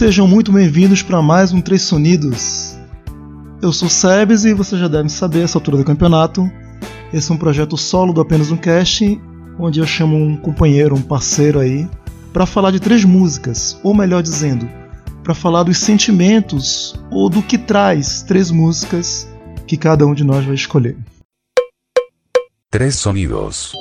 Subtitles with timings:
[0.00, 2.74] sejam muito bem-vindos para mais um Três Sonidos.
[3.60, 6.50] Eu sou Sebes e você já deve saber essa altura do campeonato.
[7.12, 9.20] Esse é um projeto solo do Apenas um Cast,
[9.58, 11.86] onde eu chamo um companheiro, um parceiro aí,
[12.32, 14.66] para falar de três músicas, ou melhor dizendo,
[15.22, 19.28] para falar dos sentimentos ou do que traz três músicas
[19.66, 20.96] que cada um de nós vai escolher.
[22.70, 23.74] Três Sonidos.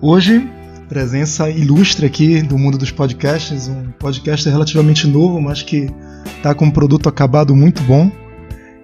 [0.00, 0.50] Hoje,
[0.88, 5.88] presença ilustre aqui do mundo dos podcasts, um podcast relativamente novo, mas que
[6.36, 8.10] está com um produto acabado muito bom.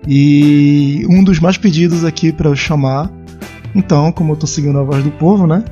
[0.06, 3.10] E um dos mais pedidos aqui para eu chamar.
[3.74, 5.62] Então, como eu estou seguindo a voz do povo, né?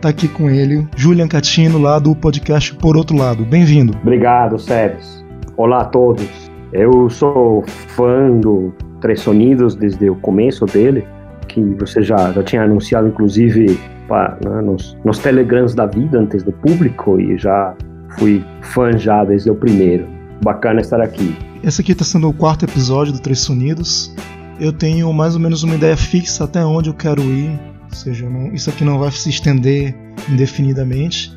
[0.00, 3.44] Tá aqui com ele, Julian Catino, lá do podcast Por Outro Lado.
[3.44, 3.96] Bem-vindo.
[4.02, 5.24] Obrigado, Sebes.
[5.56, 6.26] Olá a todos.
[6.72, 11.06] Eu sou fã do Três Sonidos desde o começo dele,
[11.48, 16.52] que você já, já tinha anunciado, inclusive, né, nos, nos telegrams da vida antes do
[16.52, 17.74] público, e já
[18.18, 20.06] fui fã já desde o primeiro.
[20.42, 21.36] Bacana estar aqui.
[21.62, 24.14] Esse aqui está sendo o quarto episódio do Três Sonidos.
[24.60, 27.58] Eu tenho mais ou menos uma ideia fixa até onde eu quero ir.
[27.84, 29.94] Ou seja, não, isso aqui não vai se estender
[30.28, 31.36] indefinidamente.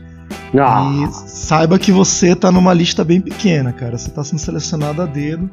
[0.58, 3.98] Ah, E saiba que você tá numa lista bem pequena, cara.
[3.98, 5.50] Você tá sendo selecionado a dedo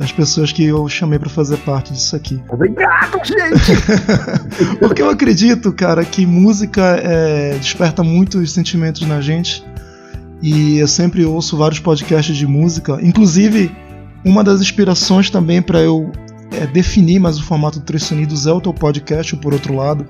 [0.00, 2.42] das pessoas que eu chamei para fazer parte disso aqui.
[2.48, 3.76] obrigado, gente!
[4.80, 9.62] Porque eu acredito, cara, que música é, desperta muitos sentimentos na gente.
[10.40, 12.98] E eu sempre ouço vários podcasts de música.
[13.02, 13.70] Inclusive,
[14.24, 16.10] uma das inspirações também para eu
[16.50, 20.06] é, definir mais o formato do Três Sonidos é o teu podcast, por outro lado.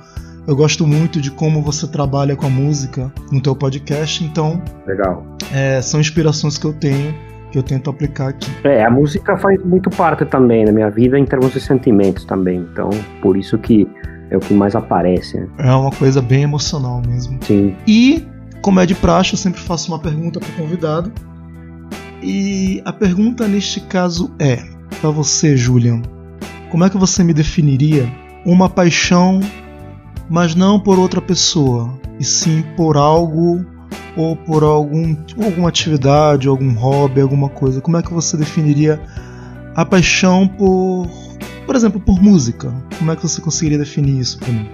[0.46, 5.36] Eu gosto muito de como você trabalha com a música no teu podcast, então Legal.
[5.52, 7.12] é, são inspirações que eu tenho,
[7.50, 8.50] que eu tento aplicar aqui.
[8.64, 12.66] É, a música faz muito parte também da minha vida em termos de sentimentos também.
[12.72, 12.90] Então,
[13.20, 13.88] por isso que
[14.30, 15.38] é o que mais aparece.
[15.38, 15.48] né?
[15.58, 17.38] É uma coisa bem emocional mesmo.
[17.42, 17.76] Sim.
[17.86, 18.26] E,
[18.62, 21.12] como é de praxe, eu sempre faço uma pergunta para o convidado.
[22.22, 24.58] E a pergunta neste caso é:
[25.00, 26.02] para você, Julian,
[26.70, 28.08] como é que você me definiria
[28.44, 29.40] uma paixão,
[30.28, 33.64] mas não por outra pessoa, e sim por algo
[34.20, 37.80] ou por algum, alguma atividade, algum hobby, alguma coisa?
[37.80, 39.00] Como é que você definiria
[39.74, 41.08] a paixão por,
[41.64, 42.72] por exemplo, por música?
[42.98, 44.68] Como é que você conseguiria definir isso para mim?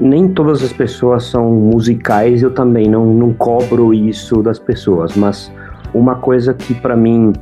[0.00, 5.52] Nem todas as pessoas são musicais, eu também não, não cobro isso das pessoas, mas
[5.92, 7.32] uma coisa que para mim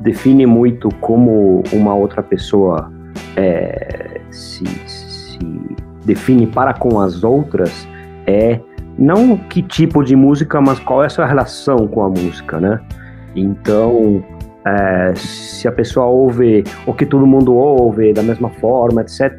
[0.00, 2.92] define muito como uma outra pessoa
[3.36, 5.38] é, se, se
[6.04, 7.88] define para com as outras
[8.26, 8.60] é
[8.98, 12.80] não que tipo de música, mas qual é a sua relação com a música, né?
[13.34, 14.24] Então,
[14.66, 19.32] é, se a pessoa ouve o que todo mundo ouve da mesma forma, etc.,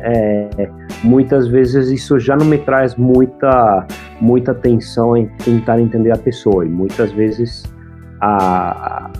[0.00, 0.70] é,
[1.02, 3.84] muitas vezes isso já não me traz muita
[4.20, 7.64] muita atenção em tentar entender a pessoa e muitas vezes
[8.20, 9.10] a,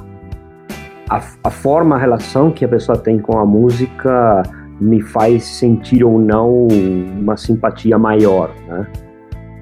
[1.10, 4.42] a, a forma, a relação que a pessoa tem com a música
[4.80, 8.86] me faz sentir ou não uma simpatia maior, né?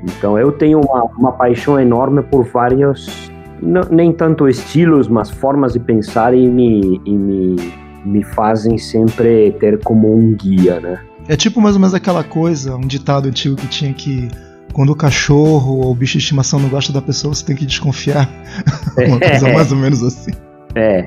[0.06, 3.30] Então eu tenho uma, uma paixão enorme por vários,
[3.60, 7.56] não- nem tanto estilos, mas formas de pensar e me, e me,
[8.04, 11.00] me fazem sempre ter como um guia, né?
[11.28, 14.28] É tipo mais ou menos aquela coisa, um ditado antigo que tinha que
[14.72, 17.64] quando o cachorro ou o bicho de estimação não gosta da pessoa, você tem que
[17.66, 18.28] desconfiar.
[19.08, 20.30] Uma coisa mais ou menos assim.
[20.74, 21.04] É,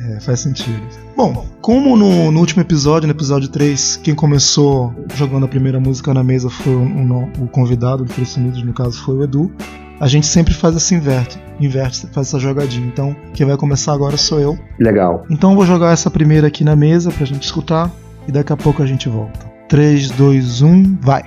[0.00, 0.80] É, faz sentido.
[1.18, 6.14] Bom, como no, no último episódio, no episódio 3, quem começou jogando a primeira música
[6.14, 9.50] na mesa foi o, o- o convidado do Três Unidos, no caso foi o Edu,
[9.98, 12.86] a gente sempre faz esse inverte, inverte, faz essa jogadinha.
[12.86, 14.56] Então, quem vai começar agora sou eu.
[14.78, 15.26] legal.
[15.28, 17.90] Então eu vou jogar essa primeira aqui na mesa pra gente escutar
[18.28, 19.40] e daqui a pouco a gente volta.
[19.68, 21.24] 3, 2, 1, vai!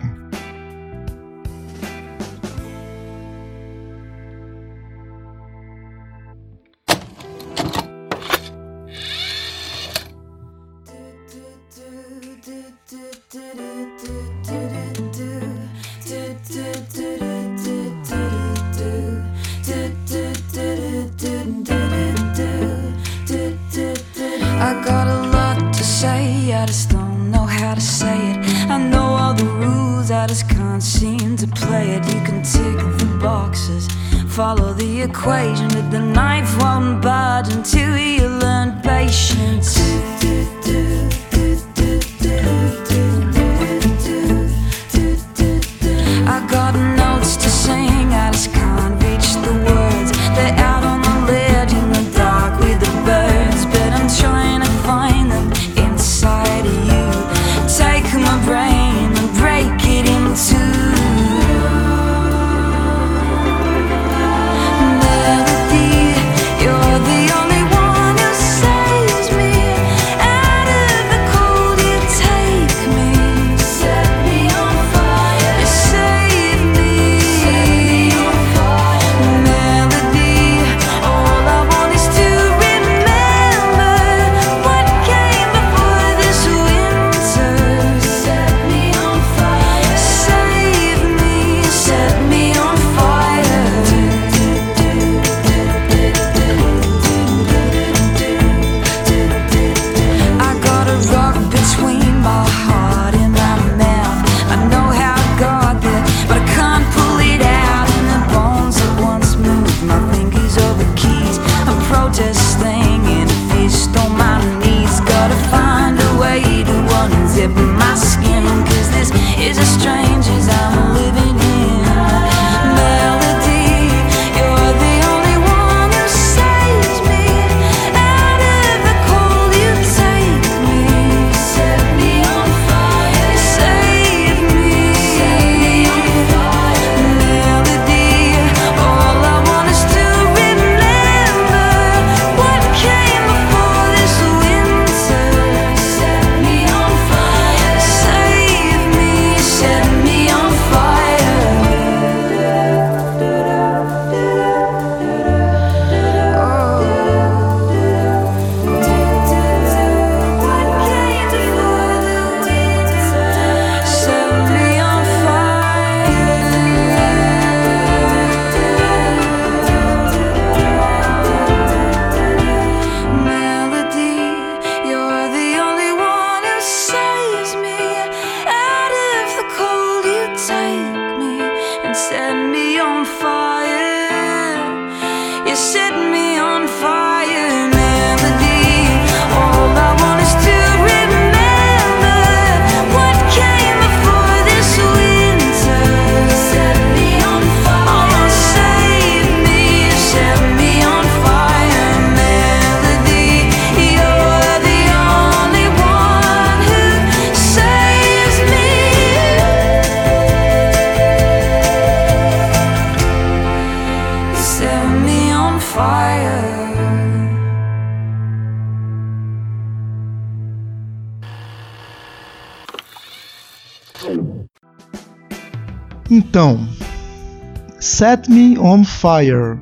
[228.01, 229.59] Set Me on Fire.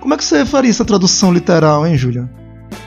[0.00, 2.26] Como é que você faria essa tradução literal, hein, Julia?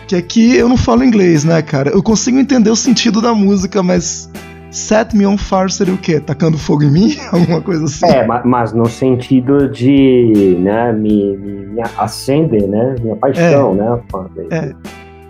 [0.08, 1.92] Que aqui eu não falo inglês, né, cara?
[1.92, 4.28] Eu consigo entender o sentido da música, mas
[4.72, 6.20] Set Me on Fire seria o quê?
[6.20, 7.16] Tacando fogo em mim?
[7.32, 8.04] Alguma coisa assim?
[8.04, 12.96] É, mas no sentido de, né, me, me, me acender, né?
[13.00, 14.02] Minha paixão, é, né?
[14.50, 14.74] É.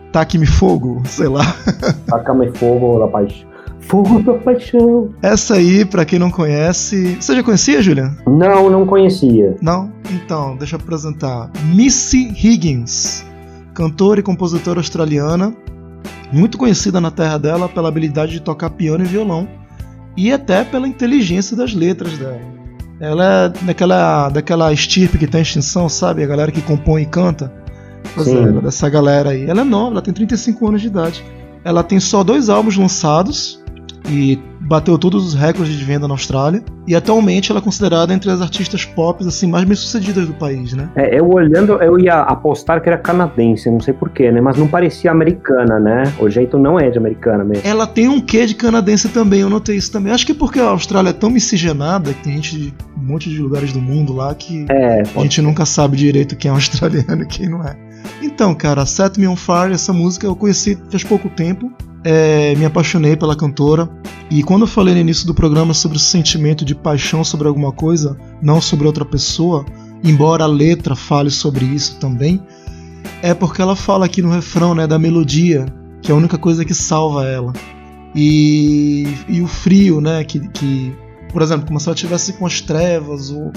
[0.10, 1.44] Taque-me fogo, sei lá.
[2.08, 3.55] Taca-me fogo da paixão.
[3.96, 5.10] Fogo da Paixão.
[5.22, 7.16] Essa aí, para quem não conhece.
[7.18, 8.14] Você já conhecia, Julian?
[8.28, 9.56] Não, não conhecia.
[9.62, 9.90] Não?
[10.12, 11.50] Então, deixa eu apresentar.
[11.74, 13.26] Missy Higgins,
[13.74, 15.56] cantora e compositora australiana,
[16.30, 19.48] muito conhecida na terra dela pela habilidade de tocar piano e violão
[20.18, 22.42] e até pela inteligência das letras dela.
[23.00, 26.22] Ela é daquela, daquela estirpe que tá em extinção, sabe?
[26.22, 27.50] A galera que compõe e canta.
[28.14, 29.50] Pois é, dessa galera aí.
[29.50, 31.24] Ela é nova, ela tem 35 anos de idade.
[31.64, 33.64] Ela tem só dois álbuns lançados
[34.10, 36.64] e bateu todos os recordes de venda na Austrália.
[36.88, 40.90] E atualmente ela é considerada entre as artistas pop assim, mais bem-sucedidas do país, né?
[40.96, 44.42] É, eu olhando, eu ia apostar que era canadense, não sei porquê, né?
[44.42, 46.04] Mas não parecia americana, né?
[46.20, 47.68] O jeito não é de americana mesmo.
[47.68, 50.12] Ela tem um quê de canadense também, eu notei isso também.
[50.12, 53.40] Acho que porque a Austrália é tão miscigenada, que tem gente de um monte de
[53.40, 57.28] lugares do mundo lá, que é, a gente nunca sabe direito quem é australiano e
[57.28, 57.76] quem não é.
[58.22, 61.72] Então, cara, Set Me On Fire, essa música eu conheci faz pouco tempo
[62.06, 63.90] é, me apaixonei pela cantora.
[64.30, 67.72] E quando eu falei no início do programa sobre o sentimento de paixão sobre alguma
[67.72, 69.66] coisa, não sobre outra pessoa,
[70.04, 72.40] embora a letra fale sobre isso também,
[73.24, 75.66] é porque ela fala aqui no refrão né, da melodia,
[76.02, 77.52] que é a única coisa que salva ela.
[78.14, 80.94] E, e o frio, né, que, que,
[81.34, 83.52] por exemplo, como se ela estivesse com as trevas, ou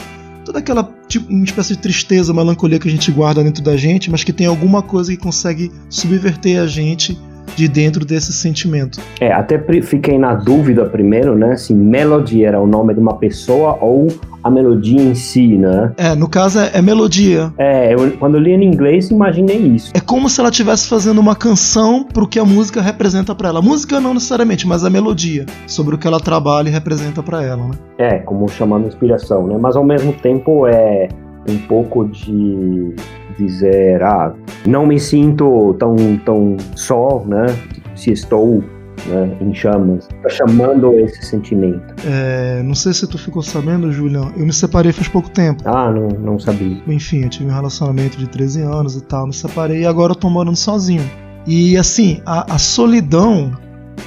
[0.45, 4.11] toda aquela tipo, uma espécie de tristeza, melancolia que a gente guarda dentro da gente,
[4.11, 7.19] mas que tem alguma coisa que consegue subverter a gente
[7.59, 9.01] de dentro desse sentimento.
[9.21, 13.77] É, até fiquei na dúvida primeiro, né, se Melody era o nome de uma pessoa
[13.81, 14.07] ou
[14.45, 15.93] a melodia em si, né?
[15.97, 17.53] É, no caso é, é melodia.
[17.59, 19.91] É, eu, quando eu li em inglês imaginei isso.
[19.93, 23.59] É como se ela estivesse fazendo uma canção pro que a música representa para ela.
[23.59, 27.43] A música não necessariamente, mas a melodia, sobre o que ela trabalha e representa para
[27.43, 27.75] ela, né?
[27.99, 29.59] É, como chamando inspiração, né?
[29.59, 31.09] Mas ao mesmo tempo é
[31.49, 32.95] um pouco de
[33.39, 34.35] dizer, ah,
[34.67, 37.47] não me sinto tão, tão só, né?
[37.95, 38.63] Se estou
[39.07, 40.09] né, em chamas.
[40.23, 41.95] Tá chamando esse sentimento.
[42.05, 45.63] É, não sei se tu ficou sabendo, Julião, eu me separei faz pouco tempo.
[45.65, 46.83] Ah, não, não sabia.
[46.87, 50.17] Enfim, eu tive um relacionamento de 13 anos e tal, me separei e agora eu
[50.17, 51.09] tô morando sozinho.
[51.47, 53.53] E assim, a, a solidão,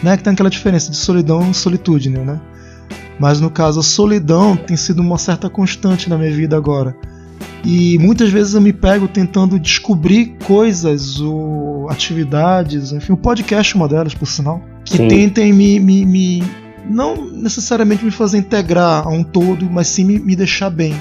[0.04, 2.40] né, que tem aquela diferença de solidão e solitude, né?
[3.20, 6.96] Mas no caso, a solidão tem sido uma certa constante na minha vida agora.
[7.64, 13.78] E muitas vezes eu me pego tentando descobrir coisas ou atividades, enfim, o podcast é
[13.78, 15.08] uma delas, por sinal, que sim.
[15.08, 16.44] tentem me, me, me,
[16.90, 20.96] não necessariamente me fazer integrar a um todo, mas sim me, me deixar bem.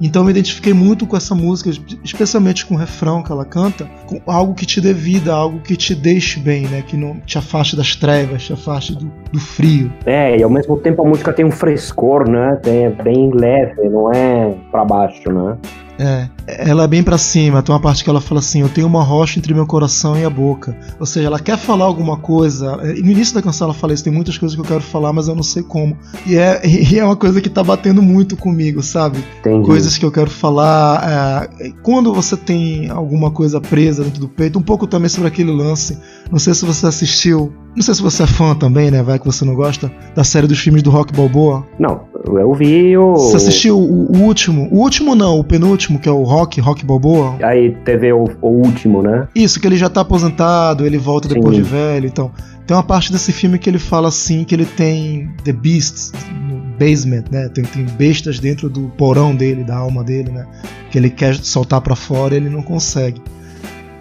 [0.00, 1.70] Então eu me identifiquei muito com essa música,
[2.02, 5.76] especialmente com o refrão que ela canta, com algo que te dê vida, algo que
[5.76, 6.82] te deixe bem, né?
[6.86, 9.92] Que não te afaste das trevas, te afaste do, do frio.
[10.04, 12.58] É, e ao mesmo tempo a música tem um frescor, né?
[12.62, 15.56] Tem, é bem leve, não é para baixo, né?
[15.98, 17.62] É, ela é bem para cima.
[17.62, 20.24] Tem uma parte que ela fala assim: Eu tenho uma rocha entre meu coração e
[20.24, 20.76] a boca.
[20.98, 22.80] Ou seja, ela quer falar alguma coisa.
[22.96, 25.12] E no início da canção ela fala isso: Tem muitas coisas que eu quero falar,
[25.12, 25.96] mas eu não sei como.
[26.26, 29.22] E é, e é uma coisa que tá batendo muito comigo, sabe?
[29.40, 29.66] Entendi.
[29.66, 31.48] Coisas que eu quero falar.
[31.60, 35.52] É, quando você tem alguma coisa presa dentro do peito, um pouco também sobre aquele
[35.52, 35.98] lance.
[36.30, 37.52] Não sei se você assistiu.
[37.74, 39.02] Não sei se você é fã também, né?
[39.02, 39.90] Vai que você não gosta.
[40.14, 41.66] Da série dos filmes do Rock Balboa.
[41.78, 43.14] Não, eu vi o.
[43.14, 44.68] Você assistiu o, o último?
[44.70, 47.36] O último não, o penúltimo, que é o Rock, Rock Balboa.
[47.42, 49.28] Aí teve o, o último, né?
[49.34, 51.34] Isso, que ele já tá aposentado, ele volta Sim.
[51.34, 52.30] depois de velho, então.
[52.66, 56.12] Tem uma parte desse filme que ele fala assim que ele tem The Beasts
[56.48, 57.48] no basement, né?
[57.50, 60.46] Tem, tem bestas dentro do porão dele, da alma dele, né?
[60.90, 63.20] Que ele quer soltar para fora e ele não consegue.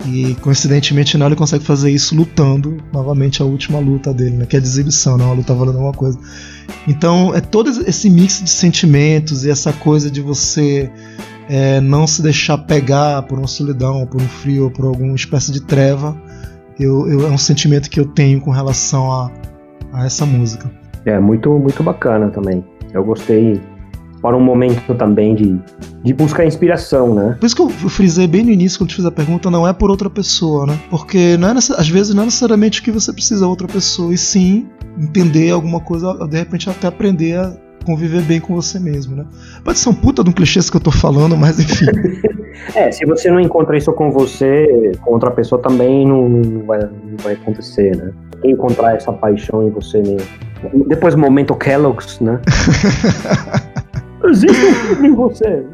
[0.06, 4.46] E coincidentemente não ele consegue fazer isso lutando novamente a última luta dele, né?
[4.46, 6.20] Que é a exibição, não, a luta valendo alguma coisa.
[6.88, 10.92] Então é todo esse mix de sentimentos e essa coisa de você
[11.50, 15.62] é, não se deixar pegar por uma solidão, por um frio, por alguma espécie de
[15.62, 16.16] treva.
[16.80, 19.32] Eu, eu, é um sentimento que eu tenho com relação a,
[19.94, 20.70] a essa música.
[21.06, 22.64] É muito, muito bacana também.
[22.94, 23.62] Eu gostei
[24.24, 25.60] para um momento também de,
[26.02, 27.36] de buscar inspiração, né?
[27.38, 29.74] Por isso que eu frisei bem no início, quando te fiz a pergunta, não é
[29.74, 30.80] por outra pessoa, né?
[30.90, 34.70] Porque não é, às vezes não é necessariamente que você precisa outra pessoa, e sim
[34.98, 37.54] entender alguma coisa, de repente até aprender a
[37.86, 39.26] conviver bem com você mesmo, né?
[39.62, 41.88] Pode ser um puta de um clichê que eu tô falando, mas enfim.
[42.76, 46.80] é, se você não encontra isso com você, com outra pessoa também não, não, vai,
[46.80, 48.14] não vai acontecer, né?
[48.46, 50.28] Encontrar essa paixão em você mesmo.
[50.88, 52.40] Depois do momento Kellogg's, né?
[54.26, 55.66] Existe um filme em você.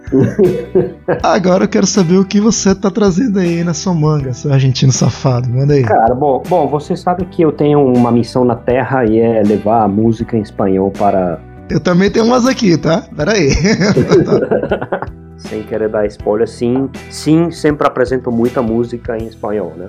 [1.22, 4.92] Agora eu quero saber o que você tá trazendo aí na sua manga, seu argentino
[4.92, 5.50] safado.
[5.50, 5.84] Manda aí.
[5.84, 9.84] Cara, bom, bom, você sabe que eu tenho uma missão na Terra e é levar
[9.84, 11.40] a música em espanhol para.
[11.70, 13.04] Eu também tenho umas aqui, tá?
[13.16, 13.50] Pera aí.
[15.38, 19.88] Sem querer dar spoiler, sim, sim, sempre apresento muita música em espanhol, né?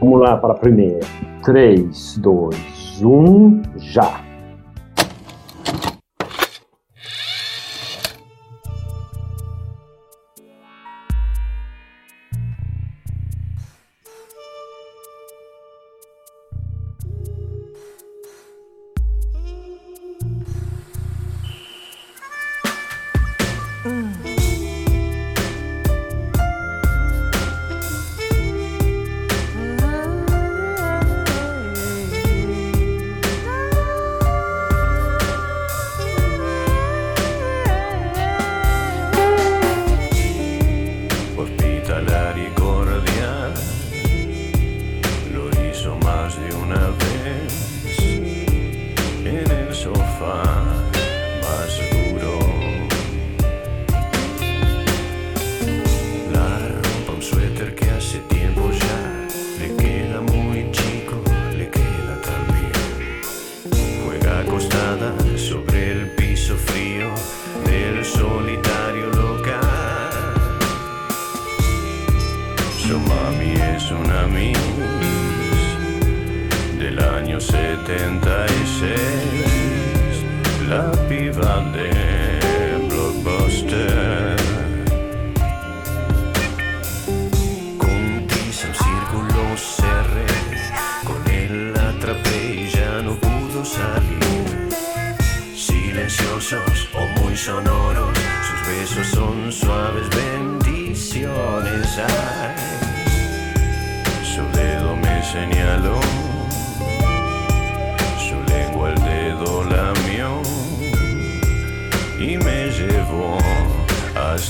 [0.00, 1.00] Vamos lá para a primeira.
[1.44, 2.56] 3, 2,
[3.02, 4.25] 1, já!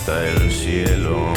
[0.06, 1.35] hasta el cielo.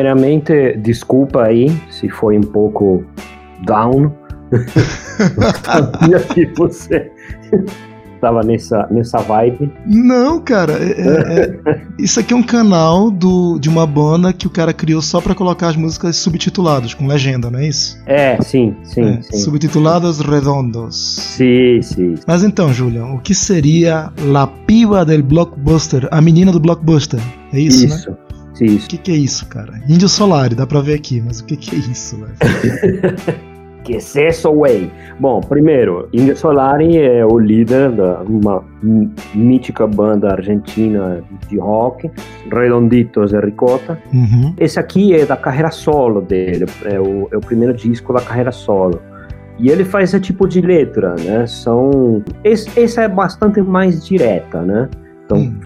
[0.00, 3.02] Primeiramente, desculpa aí se foi um pouco
[3.64, 4.12] down.
[5.64, 7.10] Sabia que você
[8.20, 9.72] tava nessa, nessa vibe.
[9.86, 14.46] Não, cara, é- é- é- isso aqui é um canal do, de uma banda que
[14.46, 17.98] o cara criou só pra colocar as músicas subtituladas, com legenda, não é isso?
[18.04, 19.38] É, sim, sim, É, sim.
[19.38, 21.16] Subtituladas redondos.
[21.16, 22.14] Sim, sim.
[22.26, 27.18] Mas então, Julian, o que seria La Piba del Blockbuster, a menina do Blockbuster?
[27.50, 28.16] É isso, né?
[28.56, 28.86] Isso, isso.
[28.86, 29.80] O que, que é isso, cara?
[29.88, 33.46] Índio Solari, dá pra ver aqui, mas o que, que é isso, velho?
[33.86, 34.90] Que é isso, way?
[35.20, 38.64] Bom, primeiro, Indio Solari é o líder de uma
[39.32, 42.10] mítica banda argentina de rock,
[42.52, 43.96] Redonditos de Ricota.
[44.12, 44.52] Uhum.
[44.58, 48.50] Esse aqui é da carreira solo dele, é o, é o primeiro disco da carreira
[48.50, 49.00] solo.
[49.56, 51.46] E ele faz esse tipo de letra, né?
[51.46, 52.24] São.
[52.42, 54.88] Esse, essa é bastante mais direta, né?
[55.24, 55.60] Então, Hum.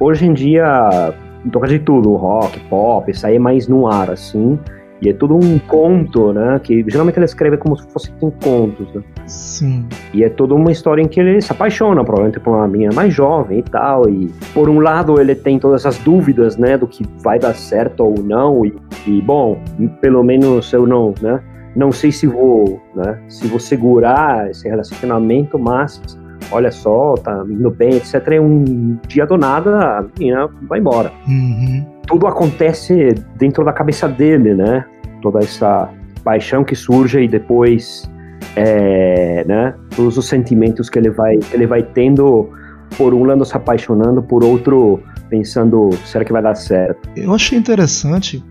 [0.00, 1.12] hoje em dia
[1.48, 4.58] toca de tudo, rock, pop, isso aí é mais no ar, assim.
[5.02, 6.60] E é tudo um conto, né?
[6.62, 9.02] Que geralmente ele escreve como se fossem contos, né?
[9.26, 9.86] Sim.
[10.12, 13.14] E é toda uma história em que ele se apaixona, provavelmente por uma menina mais
[13.14, 14.08] jovem e tal.
[14.10, 18.00] E por um lado ele tem todas essas dúvidas, né, do que vai dar certo
[18.00, 18.66] ou não.
[18.66, 18.74] E,
[19.06, 19.58] e, bom,
[20.02, 21.40] pelo menos eu não, né,
[21.74, 26.02] não sei se vou, né, se vou segurar esse relacionamento, mas
[26.50, 28.14] olha só, tá indo bem, etc.
[28.32, 31.84] É um dia do nada, a menina vai embora Uhum.
[32.06, 34.84] tudo acontece dentro da cabeça dele, né?
[35.22, 35.88] Toda essa
[36.24, 38.10] paixão que surge e depois,
[38.56, 39.74] é, né?
[39.94, 42.48] Todos os sentimentos que ele vai, que ele vai tendo,
[42.96, 47.08] por um lado se apaixonando, por outro pensando, será que vai dar certo?
[47.16, 48.42] Eu achei interessante.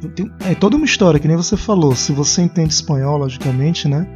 [0.49, 1.93] é toda uma história, que nem você falou.
[1.93, 4.07] Se você entende espanhol, logicamente, né?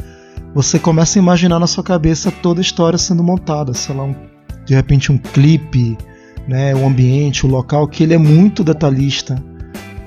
[0.54, 3.74] Você começa a imaginar na sua cabeça toda a história sendo montada.
[3.74, 4.16] Sei lá, um-
[4.66, 5.98] de repente um clipe,
[6.48, 6.76] né?
[6.76, 9.42] O ambiente, o local, que ele é muito detalhista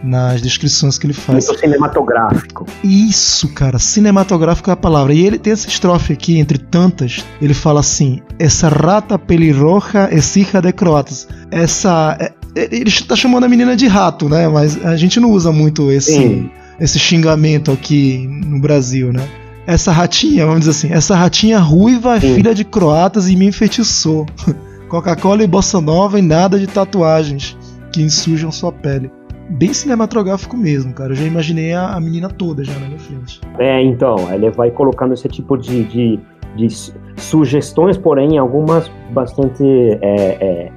[0.04, 1.46] nas descrições que ele faz.
[1.46, 2.64] Muito cinematográfico.
[2.84, 5.12] Isso, cara, cinematográfico é a palavra.
[5.12, 10.16] E ele tem essa estrofe aqui, entre tantas, ele fala assim: Essa rata pelirroja é
[10.16, 11.26] hija de croatas.
[11.50, 12.16] Essa.
[12.20, 14.48] é- ele está chamando a menina de rato, né?
[14.48, 16.50] Mas a gente não usa muito esse, Sim.
[16.80, 19.26] esse xingamento aqui no Brasil, né?
[19.66, 22.34] Essa ratinha, vamos dizer assim, essa ratinha ruiva é Sim.
[22.36, 24.24] filha de croatas e me enfeitiçou.
[24.88, 27.56] Coca-Cola e bossa nova e nada de tatuagens
[27.92, 29.10] que ensujam sua pele.
[29.50, 31.12] Bem cinematográfico mesmo, cara.
[31.12, 33.40] Eu já imaginei a, a menina toda já na minha frente.
[33.58, 36.20] É, então, ele vai colocando esse tipo de, de,
[36.56, 40.72] de su- sugestões, porém, algumas bastante é, é,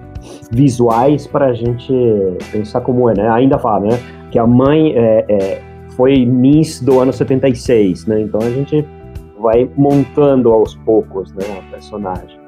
[0.52, 1.94] visuais para a gente
[2.52, 3.30] pensar como é, né?
[3.30, 4.00] Ainda fala, né?
[4.32, 5.62] Que a mãe é, é,
[6.00, 8.22] foi Miss do ano 76, né?
[8.22, 8.88] Então a gente
[9.38, 11.44] vai montando aos poucos, né?
[11.58, 12.40] A personagem.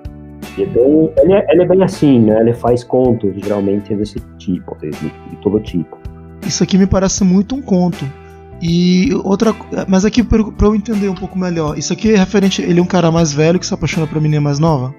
[0.58, 2.40] E é bem, ele, é, ele é bem assim, né?
[2.40, 5.12] Ele faz contos, geralmente, desse tipo, de, de,
[5.42, 5.98] todo tipo.
[6.48, 8.06] Isso aqui me parece muito um conto.
[8.62, 9.54] E outra,
[9.86, 12.88] mas aqui pra eu entender um pouco melhor, isso aqui é referente, ele é um
[12.88, 14.96] cara mais velho que se apaixona pra menina mais nova?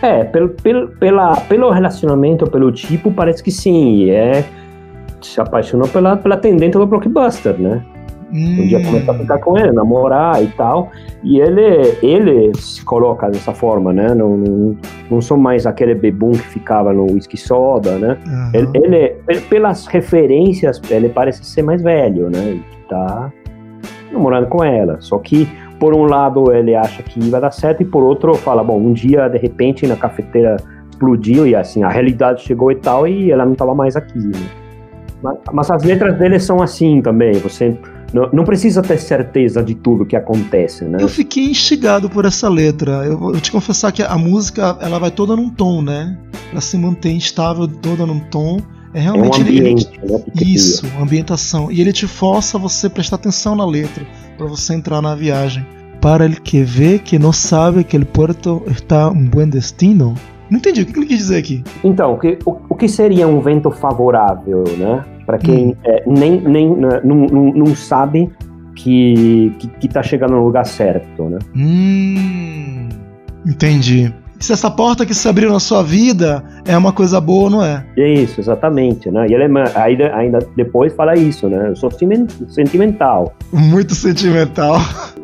[0.00, 4.08] É, pelo, pelo, pela, pelo relacionamento, pelo tipo, parece que sim.
[4.08, 4.44] É,
[5.26, 7.82] se apaixonou pela, pela atendente do blockbuster, né?
[8.58, 10.90] Um dia Hum, começou a ficar com ele, namorar e tal.
[11.22, 14.14] E ele, ele se coloca dessa forma, né?
[14.14, 14.76] Não, não,
[15.10, 18.16] não sou mais aquele bebum que ficava no whisky soda, né?
[18.26, 18.50] aham.
[18.54, 22.52] Ele, ele, pe- pelas referências, ele parece ser mais velho, né?
[22.58, 23.30] E tá
[24.10, 24.96] namorando com ela.
[25.00, 25.46] Só que,
[25.78, 28.92] por um lado, ele acha que vai dar certo, e por outro, fala: bom, um
[28.92, 30.56] dia, de repente, na cafeteira
[30.90, 34.38] explodiu e assim, a realidade chegou e tal, e ela não estava mais aqui, né?
[35.22, 37.76] Mas, mas as letras dele são assim também, você
[38.12, 40.98] não, não precisa ter certeza de tudo que acontece, né?
[41.00, 43.04] Eu fiquei instigado por essa letra.
[43.06, 46.18] Eu vou te confessar que a música ela vai toda num tom, né?
[46.50, 48.60] Ela se mantém estável toda num tom.
[48.94, 50.22] É É um realmente ele- ambiente, né?
[50.42, 51.72] Isso, ambientação.
[51.72, 54.04] E ele te força a você prestar atenção na letra
[54.36, 55.64] para você entrar na viagem.
[55.98, 60.14] Para el que vê que não sabe que el puerto está um buen destino.
[60.52, 61.64] Não entendi o que ele quis dizer aqui.
[61.82, 65.02] Então, o que, o, que seria um vento favorável, né?
[65.24, 65.76] Para quem Hum.
[65.82, 68.30] é, nem, nem né, não, não, não sabe
[68.76, 71.38] que, que, que tá chegando no lugar certo, né?
[71.56, 72.86] Hum,
[73.46, 74.12] entendi.
[74.38, 77.86] Se essa porta que se abriu na sua vida é uma coisa boa, não é?
[77.96, 79.26] É isso, exatamente, né?
[79.30, 81.68] E ele é ainda, ainda depois fala isso, né?
[81.70, 83.32] Eu sou sentimen- sentimental.
[83.52, 84.76] Muito sentimental.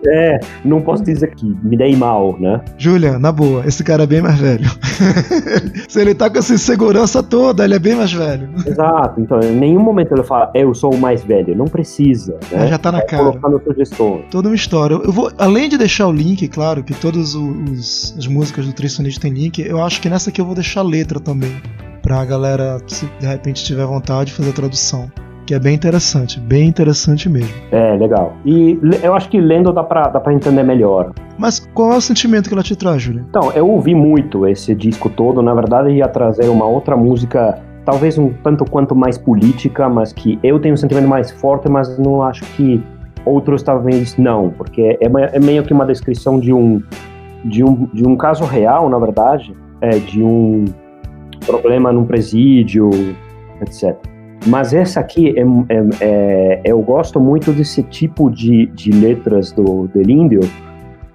[0.06, 2.60] É, não posso dizer que me dei mal, né?
[2.76, 4.68] Julian, na boa, esse cara é bem mais velho.
[5.88, 8.48] Se ele tá com essa insegurança toda, ele é bem mais velho.
[8.66, 11.56] Exato, então em nenhum momento ele fala, eu sou o mais velho.
[11.56, 12.68] Não precisa, né?
[12.68, 13.24] Já tá na É cara.
[13.24, 14.24] Colocando sugestões.
[14.30, 14.94] Toda uma história.
[14.94, 19.22] Eu vou, além de deixar o link, claro, que todas os, as músicas do Tricionista
[19.22, 21.56] tem link, eu acho que nessa aqui eu vou deixar a letra também.
[22.02, 25.10] Pra galera, se de repente tiver vontade, fazer a tradução.
[25.48, 27.54] Que é bem interessante, bem interessante mesmo.
[27.72, 28.34] É, legal.
[28.44, 31.14] E eu acho que lendo dá pra, dá pra entender melhor.
[31.38, 33.24] Mas qual é o sentimento que ela te traz, Julian?
[33.30, 35.40] Então, eu ouvi muito esse disco todo.
[35.40, 40.38] Na verdade, ia trazer uma outra música, talvez um tanto quanto mais política, mas que
[40.42, 42.82] eu tenho um sentimento mais forte, mas não acho que
[43.24, 46.82] outros talvez não, porque é, é meio que uma descrição de um,
[47.42, 50.66] de um, de um caso real, na verdade, é, de um
[51.46, 52.90] problema num presídio,
[53.62, 53.96] etc.
[54.48, 59.88] Mas essa aqui, é, é- é- eu gosto muito desse tipo de, de letras do
[59.94, 60.40] Delíndio,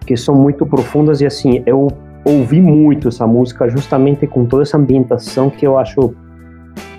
[0.05, 1.87] que são muito profundas e assim, eu
[2.23, 6.13] ouvi muito essa música justamente com toda essa ambientação que eu acho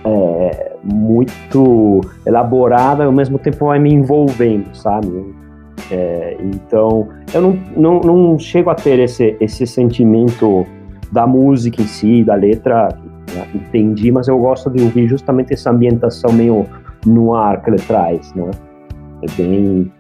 [0.05, 5.35] é, muito elaborada e ao mesmo tempo vai me envolvendo, sabe?
[5.90, 10.66] É, então, eu não, não, não chego a ter esse, esse sentimento
[11.12, 12.88] da música em si, da letra,
[13.35, 16.66] né, entendi, mas eu gosto de ouvir justamente essa ambientação meio
[17.07, 18.51] no ar que ele traz, né?
[19.23, 19.92] É bem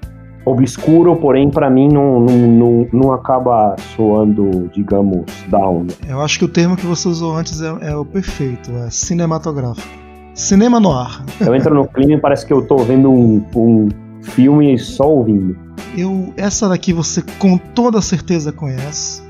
[0.44, 5.86] obscuro, porém para mim não, não, não, não acaba soando, digamos, down.
[6.06, 9.88] Eu acho que o termo que você usou antes é, é o perfeito, é cinematográfico.
[10.34, 11.24] Cinema no ar.
[11.40, 13.88] Eu entro no clima e parece que eu tô vendo um, um
[14.20, 15.56] filme só ouvindo.
[15.96, 19.22] Eu, essa daqui você com toda certeza conhece.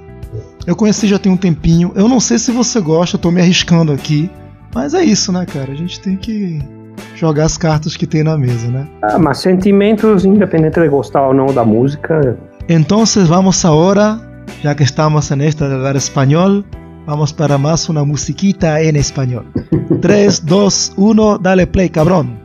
[0.67, 1.93] Eu conheci já tem um tempinho.
[1.95, 4.31] Eu não sei se você gosta, eu tô me arriscando aqui.
[4.75, 5.73] Mas é isso, né, cara?
[5.73, 6.59] A gente tem que
[7.15, 8.89] jogar as cartas que tem na mesa, né?
[9.03, 12.37] Ah, mas sentimentos, independente de gostar ou não da música,
[12.69, 14.19] Entonces vamos ahora,
[14.63, 16.65] ya que estamos en este lugar español,
[17.07, 19.45] vamos para más una musiquita en español.
[20.01, 22.44] 3, 2, 1, dale play, cabrón.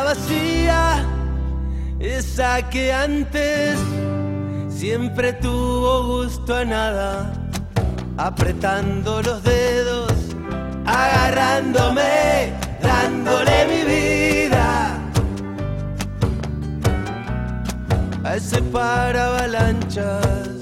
[0.00, 1.04] Vacía,
[2.00, 3.78] esa que antes
[4.68, 7.32] siempre tuvo gusto a nada,
[8.16, 10.12] apretando los dedos,
[10.86, 12.52] agarrándome,
[12.82, 14.98] dándole mi vida
[18.24, 20.61] a ese para avalanchas.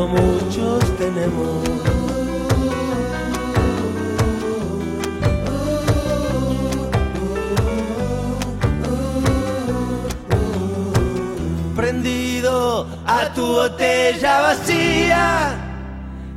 [0.00, 1.62] No muchos tenemos.
[11.76, 15.54] Prendido a tu botella vacía,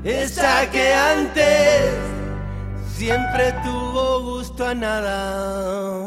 [0.04, 1.94] esa que antes
[2.98, 6.03] siempre tuvo gusto a nada.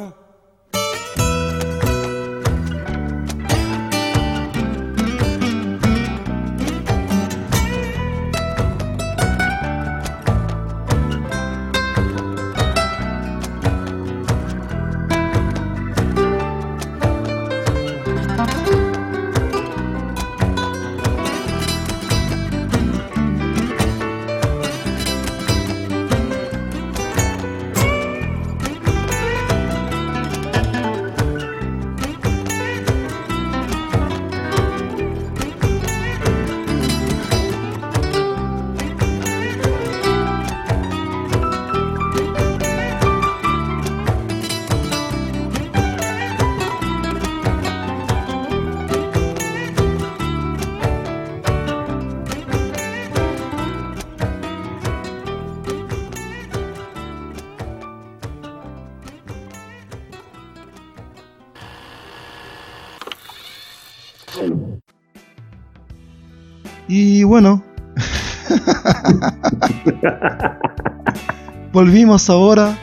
[67.37, 67.62] Bueno,
[71.72, 72.77] volvimos ahora.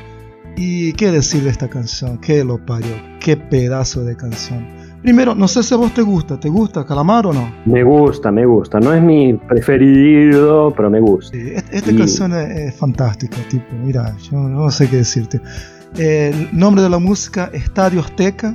[0.55, 2.19] ¿Y qué decir de esta canción?
[2.19, 2.91] ¿Qué lo parió?
[3.19, 4.67] ¿Qué pedazo de canción?
[5.01, 6.39] Primero, no sé si a vos te gusta.
[6.39, 7.51] ¿Te gusta Calamar o no?
[7.65, 8.79] Me gusta, me gusta.
[8.79, 11.35] No es mi preferido, pero me gusta.
[11.35, 15.41] Sí, est- esta Y- canción es, es fantástica, tipo, mira, yo no sé qué decirte.
[15.97, 18.53] El nombre de la música, Estadio Azteca,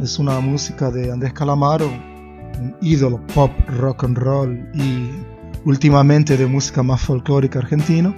[0.00, 1.86] es una música de Andrés Calamaro,
[2.60, 5.10] un ídolo pop, rock and roll y
[5.64, 8.14] últimamente de música más folclórica argentino.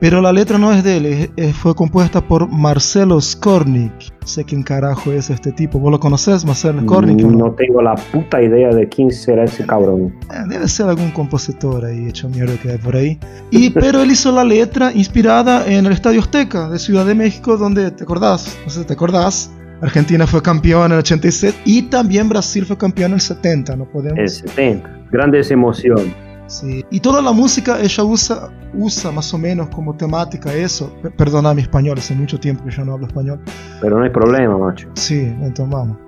[0.00, 3.92] Pero la letra no es de él, fue compuesta por Marcelo Skornik.
[4.24, 5.80] Sé quién carajo es este tipo.
[5.80, 7.20] ¿Vos lo conocés, Marcelo Skornik?
[7.20, 7.30] no?
[7.30, 10.14] No tengo la puta idea de quién será ese cabrón.
[10.30, 13.18] Eh, Debe ser algún compositor ahí hecho mierda que hay por ahí.
[13.50, 17.56] Y, pero él hizo la letra inspirada en el Estadio Azteca de Ciudad de México,
[17.56, 18.56] donde, ¿te acordás?
[18.64, 19.50] No sé te acordás.
[19.80, 23.84] Argentina fue campeón en el 86 y también Brasil fue campeón en el 70, no
[23.84, 24.18] podemos...
[24.18, 24.90] El 70.
[25.10, 26.14] Grandes emociones.
[26.48, 26.84] Sí.
[26.90, 30.92] Y toda la música ella usa, usa más o menos como temática eso.
[31.16, 33.38] Perdona mi español, hace mucho tiempo que yo no hablo español.
[33.80, 34.88] Pero no hay problema, macho.
[34.94, 35.98] Sí, entonces vamos.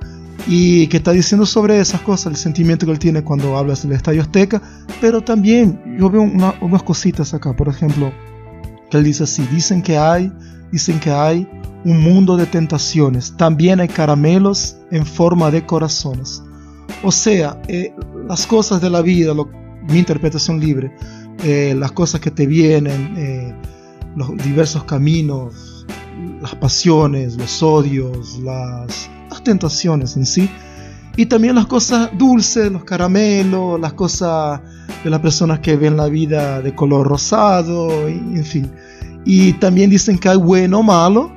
[0.47, 3.93] Y que está diciendo sobre esas cosas, el sentimiento que él tiene cuando hablas del
[3.93, 4.63] Estadio Azteca,
[5.01, 8.11] pero también yo veo una- unas cositas acá, por ejemplo,
[8.91, 10.33] que él dice así, dicen que hay,
[10.73, 11.47] dicen que hay
[11.85, 16.43] un mundo de tentaciones, también hay caramelos en forma de corazones.
[17.03, 17.95] O sea, eh,
[18.27, 19.51] las cosas de la vida, lo-
[19.89, 20.93] mi interpretación libre,
[21.45, 23.55] eh, las cosas que te vienen, eh,
[24.17, 25.87] los diversos caminos,
[26.41, 30.51] las pasiones, los odios, las, las tentaciones en sí.
[31.17, 34.61] Y también las cosas dulces, los caramelos, las cosas
[35.03, 38.71] de las personas que ven la vida de color rosado, y- en fin.
[39.25, 41.31] Y también dicen que hay bueno o malo,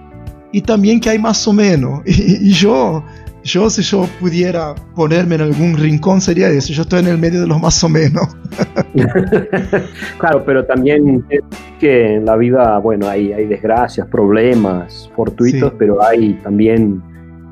[0.52, 2.02] y también que hay más o menos.
[2.06, 2.12] Y,
[2.50, 3.04] y yo,
[3.44, 7.42] yo si yo pudiera ponerme en algún rincón sería eso, yo estoy en el medio
[7.42, 8.28] de los más o menos.
[10.18, 11.42] claro, pero también es
[11.80, 15.76] que en la vida, bueno, hay, hay desgracias, problemas fortuitos, Sí.
[15.78, 17.02] pero hay también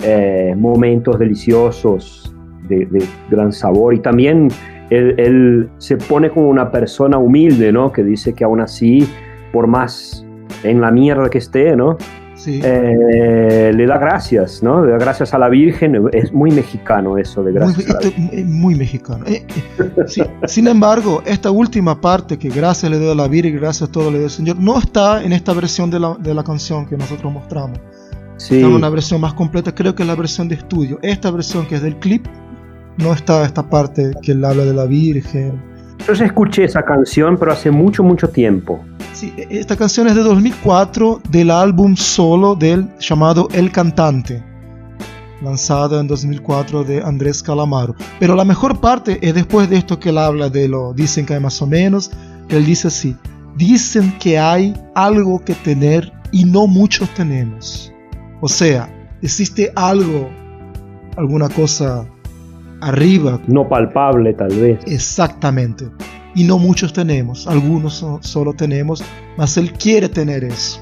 [0.03, 2.33] eh, momentos deliciosos
[2.67, 3.93] de, de gran sabor.
[3.93, 4.47] Y también
[4.89, 7.91] él, él se pone como una persona humilde, ¿no?
[7.91, 9.07] Que dice que aún así,
[9.51, 10.25] por más
[10.63, 11.97] en la mierda que esté, ¿no?
[12.43, 12.59] Sí.
[12.63, 14.83] Eh, le da gracias, ¿no?
[14.83, 16.09] Le da gracias a la Virgen.
[16.11, 19.25] Es muy mexicano eso de Muy, gracias a la esto es muy mexicano.
[19.27, 19.45] Eh,
[19.77, 23.91] eh, sí, Sin embargo, esta última parte, que gracias le doy a la Virgen, gracias
[23.91, 26.87] todo le doy al Señor, no está en esta versión de la, de la canción
[26.87, 27.79] que nosotros mostramos.
[28.37, 28.55] Sí.
[28.55, 30.97] Está en una versión más completa, creo que es la versión de estudio.
[31.03, 32.25] Esta versión que es del clip,
[32.97, 35.61] no está esta parte que él habla de la Virgen.
[36.07, 38.83] Yo ya escuché esa canción, pero hace mucho, mucho tiempo.
[39.13, 44.43] Sí, esta canción es de 2004 del álbum solo del llamado El Cantante,
[45.43, 47.95] lanzado en 2004 de Andrés Calamaro.
[48.19, 51.35] Pero la mejor parte es después de esto que él habla de lo dicen que
[51.35, 52.09] hay más o menos.
[52.49, 53.15] Él dice así,
[53.55, 57.93] dicen que hay algo que tener y no muchos tenemos.
[58.41, 60.29] O sea, existe algo,
[61.15, 62.07] alguna cosa
[62.81, 64.79] arriba No palpable, tal vez.
[64.85, 65.85] Exactamente.
[66.35, 69.03] Y no muchos tenemos, algunos so- solo tenemos,
[69.37, 70.79] mas él quiere tener eso.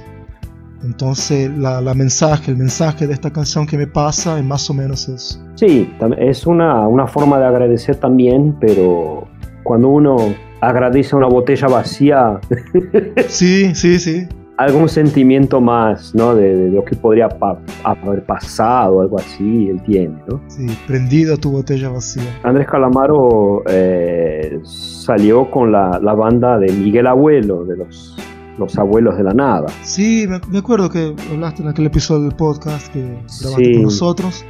[0.83, 4.73] Entonces la, la mensaje, el mensaje de esta canción que me pasa es más o
[4.73, 5.39] menos eso.
[5.55, 9.27] Sí, es una, una forma de agradecer también, pero
[9.63, 10.15] cuando uno
[10.61, 12.39] agradece una botella vacía,
[13.27, 14.27] Sí, sí, sí.
[14.59, 16.35] Algún sentimiento más, ¿no?
[16.35, 20.41] De, de lo que podría pa- haber pasado, algo así, él tiene, ¿no?
[20.47, 22.23] Sí, prendido tu botella vacía.
[22.43, 28.17] Andrés Calamaro eh, salió con la, la banda de Miguel Abuelo, de los,
[28.57, 29.67] los Abuelos de la Nada.
[29.81, 33.73] Sí, me, me acuerdo que hablaste en aquel episodio del podcast que grabaste Sí.
[33.73, 34.45] con nosotros.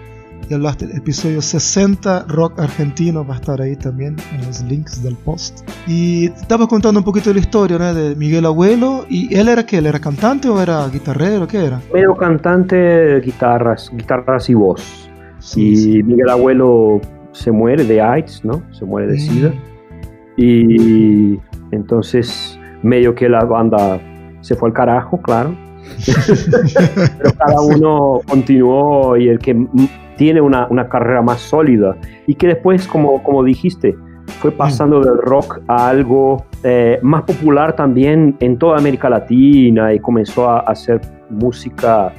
[0.50, 5.04] Y hablaste del episodio 60, Rock Argentino, va a estar ahí también en los links
[5.04, 5.60] del post.
[5.86, 7.94] Y estaba contando un poquito de la historia ¿no?
[7.94, 9.06] de Miguel Abuelo.
[9.08, 9.78] ¿Y él era qué?
[9.78, 11.48] ¿Él era cantante o era guitarrero?
[11.48, 11.80] ¿Qué era?
[11.94, 15.12] Medio cantante, guitarras, guitarras y voz.
[15.38, 16.04] Sí, y sí.
[16.04, 17.00] Miguel Abuelo
[17.32, 18.64] se muere de AIDS, ¿no?
[18.72, 19.20] Se muere de Mm.
[19.20, 19.54] SIDA.
[20.36, 21.40] Y
[21.72, 24.02] entonces medio que la banda
[24.42, 25.56] se fue al carajo, claro.
[26.06, 29.56] Pero cada uno continuó y el que
[30.20, 31.96] tiene una, una carrera más sólida
[32.28, 33.96] y que después, como, como dijiste,
[34.42, 40.00] fue pasando del rock a algo eh, más popular también en toda América Latina y
[40.00, 42.12] comenzó a hacer música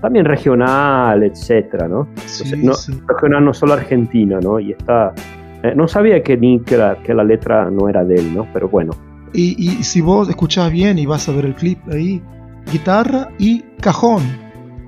[0.00, 2.06] también regional, etcétera, ¿no?
[2.24, 2.92] Sí, Entonces, no, sí.
[3.08, 4.60] regional no solo argentina, ¿no?
[4.60, 5.12] Y está...
[5.64, 8.46] eh, no sabía que, ni que, la, que la letra no era de él, ¿no?
[8.54, 8.92] Pero bueno,
[9.34, 12.22] Y, y si vos escuchás bien y vas a ver el clip ahí,
[12.72, 14.22] guitarra y cajón.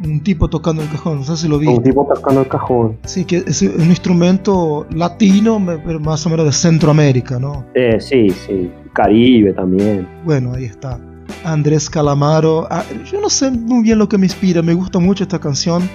[0.05, 1.67] Un tipo tocando el cajón, no sé si lo vi.
[1.67, 2.99] Un tipo tocando el cajón.
[3.05, 7.67] Sí, que es un instrumento latino, pero más o menos de Centroamérica, ¿no?
[7.75, 8.71] Eh, sí, sí.
[8.93, 10.09] Caribe también.
[10.25, 10.99] Bueno, ahí está.
[11.45, 12.67] Andrés Calamaro.
[12.71, 14.63] Ah, yo no sé muy bien lo que me inspira.
[14.63, 15.89] Me gusta mucho esta canción.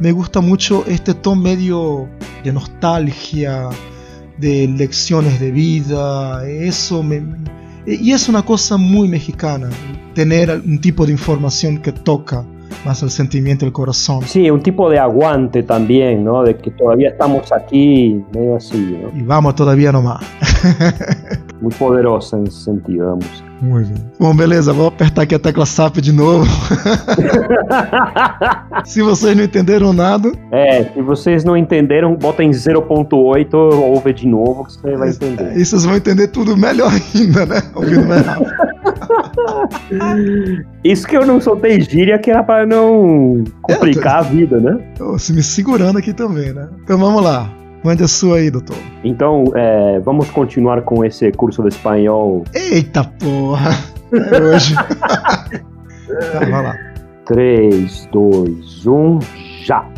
[0.00, 2.08] Me gusta mucho este tono medio
[2.42, 3.68] de nostalgia,
[4.38, 6.46] de lecciones de vida.
[6.46, 7.22] Eso me.
[7.86, 9.68] Y es una cosa muy mexicana.
[10.14, 12.44] Tener un tipo de información que toca
[12.84, 14.22] más el sentimiento del corazón.
[14.26, 16.42] Sí, un tipo de aguante también, ¿no?
[16.42, 19.18] De que todavía estamos aquí, medio así, ¿no?
[19.18, 20.22] Y vamos todavía nomás.
[21.60, 23.44] Muy poderosa en ese sentido música.
[23.60, 23.94] Muy bien.
[24.18, 26.44] Bom, beleza, vou apertar aqui a tecla SAP de novo.
[28.84, 34.12] Se vocês não entenderam nada, É, se vocês não entenderam, bota em 0.8 ou ouve
[34.12, 35.44] de novo que você vai entender.
[35.50, 37.62] aí vocês vão entender tudo melhor ainda, né?
[37.74, 38.50] Ouvindo mais rápido.
[40.84, 44.78] Isso que eu não soltei gíria, que era pra não complicar a vida, né?
[44.96, 46.68] Tô se me segurando aqui também, né?
[46.82, 47.50] Então vamos lá.
[47.84, 48.76] Mande a sua aí, doutor.
[49.02, 52.44] Então, é, vamos continuar com esse curso de espanhol.
[52.54, 53.70] Eita porra!
[54.12, 54.74] É hoje.
[55.02, 56.76] tá, vai lá.
[57.26, 59.18] 3, 2, 1,
[59.64, 59.91] já!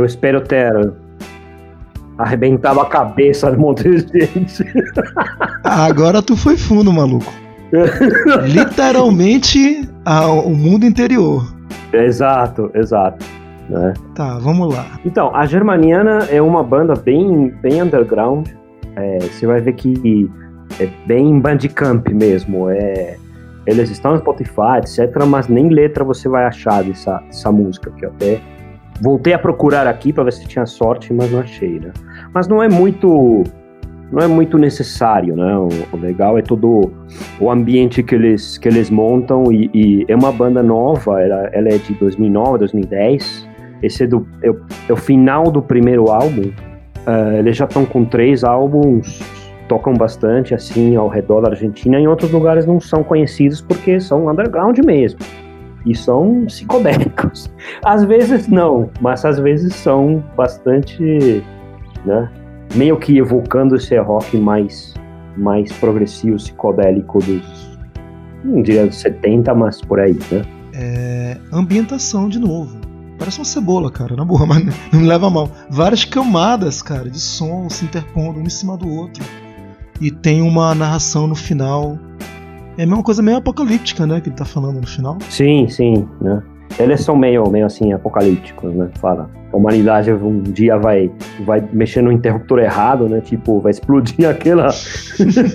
[0.00, 0.72] Eu espero ter
[2.16, 4.64] arrebentado a cabeça de um monte de gente.
[5.62, 7.30] Agora tu foi fundo, maluco.
[8.48, 9.86] Literalmente
[10.46, 11.44] o mundo interior.
[11.92, 13.22] exato, exato.
[13.68, 13.92] né?
[14.14, 14.86] Tá, vamos lá.
[15.04, 18.48] Então, a Germaniana é uma banda bem, bem underground.
[18.96, 20.30] É, você vai ver que
[20.80, 22.70] é bem bandcamp mesmo.
[22.70, 23.18] É,
[23.66, 28.06] eles estão no Spotify, etc., mas nem letra você vai achar dessa, dessa música que
[28.06, 28.40] eu até
[29.00, 31.90] voltei a procurar aqui para ver se tinha sorte, mas não achei, né?
[32.34, 33.44] Mas não é muito
[34.12, 35.56] não é muito necessário, né?
[35.56, 36.90] O, o legal é todo
[37.40, 41.22] o ambiente que eles que eles montam e, e é uma banda nova.
[41.22, 43.48] Ela, ela é de 2009, 2010.
[43.82, 46.50] Esse é, do, é, o- é o final do primeiro álbum.
[47.06, 49.22] Eh, eles já estão com três álbuns,
[49.68, 51.98] tocam bastante assim ao redor da Argentina.
[51.98, 55.20] Em outros lugares não são conhecidos porque são underground mesmo.
[55.86, 57.50] E são psicodélicos.
[57.84, 61.42] Às vezes não, mas às vezes são bastante,
[62.04, 62.30] né?
[62.74, 64.94] Meio que evocando esse rock mais,
[65.36, 67.78] mais progressivo, psicodélico dos,
[68.44, 70.44] não diria dos 70, mas por aí, né?
[70.72, 72.78] É, ambientação de novo.
[73.18, 75.50] Parece uma cebola, cara, na boa, mas não me leva a mal.
[75.68, 79.22] Várias camadas, cara, de som se interpondo um em cima do outro.
[80.00, 81.98] E tem uma narração no final.
[82.80, 84.22] É a mesma coisa meio apocalíptica, né?
[84.22, 85.18] Que ele tá falando no final.
[85.28, 86.42] Sim, sim, né?
[86.78, 88.88] Eles são meio, meio assim, apocalípticos, né?
[88.98, 89.28] Fala.
[89.52, 91.10] A humanidade um dia vai,
[91.44, 93.20] vai mexer no interruptor errado, né?
[93.20, 94.70] Tipo, vai explodir aquela.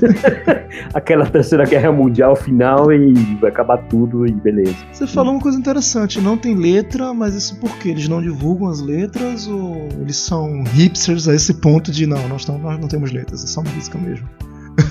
[0.93, 4.75] aquela terceira guerra mundial final e vai acabar tudo e beleza.
[4.91, 7.89] Você falou uma coisa interessante, não tem letra, mas isso por quê?
[7.89, 12.45] Eles não divulgam as letras ou eles são hipsters a esse ponto de não, nós,
[12.45, 14.29] não, nós não temos letras, é só música mesmo.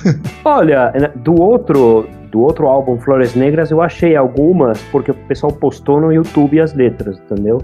[0.45, 6.01] Olha, do outro, do outro álbum Flores Negras eu achei algumas porque o pessoal postou
[6.01, 7.59] no YouTube as letras, entendeu?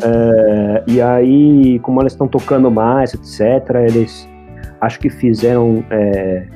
[0.00, 4.28] É, e aí, como eles estão tocando mais, etc., eles
[4.80, 6.46] acho que fizeram é,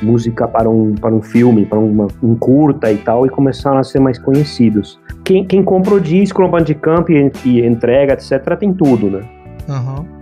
[0.00, 3.82] música para um, para um filme, para uma, um curta e tal, e começaram a
[3.82, 5.00] ser mais conhecidos.
[5.24, 9.20] Quem, quem compra o disco no Bandcamp e, e entrega, etc., tem tudo, né?
[9.68, 10.13] Aham.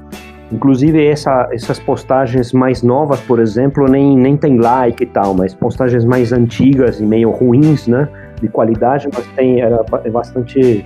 [0.52, 5.54] Inclusive essa, essas postagens mais novas, por exemplo, nem, nem tem like e tal, mas
[5.54, 8.06] postagens mais antigas e meio ruins, né?
[8.40, 10.84] De qualidade, mas tem, era é bastante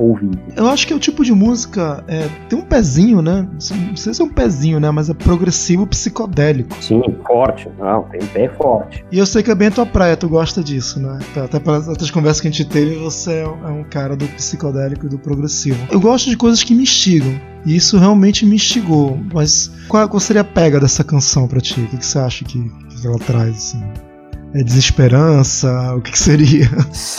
[0.00, 0.38] ouvido.
[0.56, 2.02] Eu acho que é o tipo de música.
[2.08, 3.46] é, tem um pezinho, né?
[3.52, 4.90] Não sei se é um pezinho, né?
[4.90, 6.74] Mas é progressivo psicodélico.
[6.82, 9.04] Sim, forte, não, tem pé forte.
[9.12, 11.18] E eu sei que é bem a tua praia, tu gosta disso, né?
[11.36, 15.08] Até pelas outras conversas que a gente teve, você é um cara do psicodélico e
[15.08, 15.78] do progressivo.
[15.90, 17.38] Eu gosto de coisas que me instigam.
[17.66, 19.18] E isso realmente me instigou.
[19.34, 21.78] Mas qual, qual seria a pega dessa canção pra ti?
[21.80, 24.09] O que, que você acha que, que ela traz, assim?
[24.52, 25.94] É desesperança?
[25.96, 26.66] O que, que seria?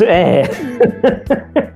[0.05, 0.43] É.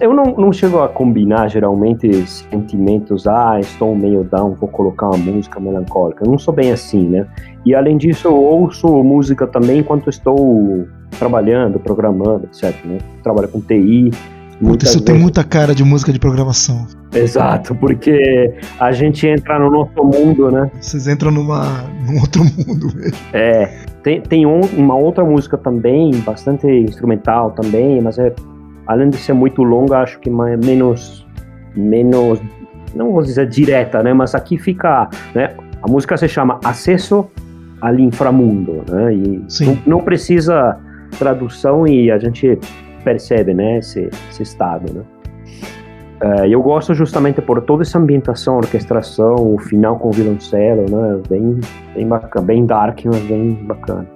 [0.00, 5.16] Eu não, não chego a combinar geralmente sentimentos, ah, estou meio down, vou colocar uma
[5.16, 6.24] música melancólica.
[6.24, 7.26] Eu não sou bem assim, né?
[7.64, 10.86] E além disso, eu ouço música também enquanto estou
[11.18, 12.74] trabalhando, programando, etc.
[12.84, 12.98] Né?
[13.22, 14.10] Trabalho com TI.
[14.68, 16.86] Muitas isso tem vezes- muita cara de música de programação.
[17.14, 20.70] Exato, porque a gente entra no nosso mundo, né?
[20.80, 23.16] Vocês entram numa, num outro mundo mesmo.
[23.32, 23.66] É,
[24.02, 28.32] tem, tem um- uma outra música também, bastante instrumental também, mas é,
[28.86, 31.26] além de ser muito longa, acho que mais, menos,
[31.76, 32.40] menos,
[32.94, 34.12] não vou dizer direta, né?
[34.14, 35.54] Mas aqui fica, né?
[35.82, 37.26] A música se chama Acesso
[37.80, 39.12] al Inframundo, né?
[39.14, 39.78] E Sim.
[39.86, 40.78] não, não precisa
[41.18, 42.58] tradução e a gente
[43.02, 43.78] percebe, né?
[43.78, 45.02] Esse, esse estado, né?
[46.22, 51.20] É, eu gosto justamente por toda essa ambientação, orquestração, o final com o violoncelo, né?
[51.28, 51.60] Bem,
[51.94, 54.06] bem bacana, bem dark, mas bem bacana.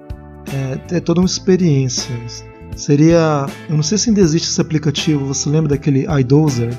[0.91, 2.15] É, é toda uma experiência.
[2.77, 3.45] Seria.
[3.69, 5.25] Eu não sei se ainda existe esse aplicativo.
[5.25, 6.73] Você lembra daquele iDozer?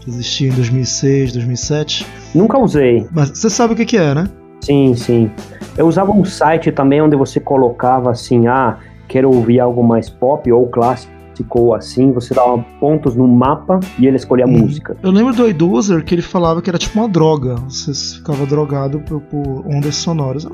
[0.00, 2.06] Que existia em 2006, 2007?
[2.34, 3.06] Nunca usei.
[3.10, 4.28] Mas você sabe o que, que é, né?
[4.60, 5.30] Sim, sim.
[5.76, 8.78] Eu usava um site também onde você colocava assim, ah,
[9.08, 14.06] quero ouvir algo mais pop ou clássico ou assim, você dava pontos no mapa e
[14.06, 14.58] ele escolhia a Hum.
[14.58, 14.96] música.
[15.02, 17.54] Eu lembro do iDozer que ele falava que era tipo uma droga.
[17.68, 20.46] Você ficava drogado por, por ondas sonoras.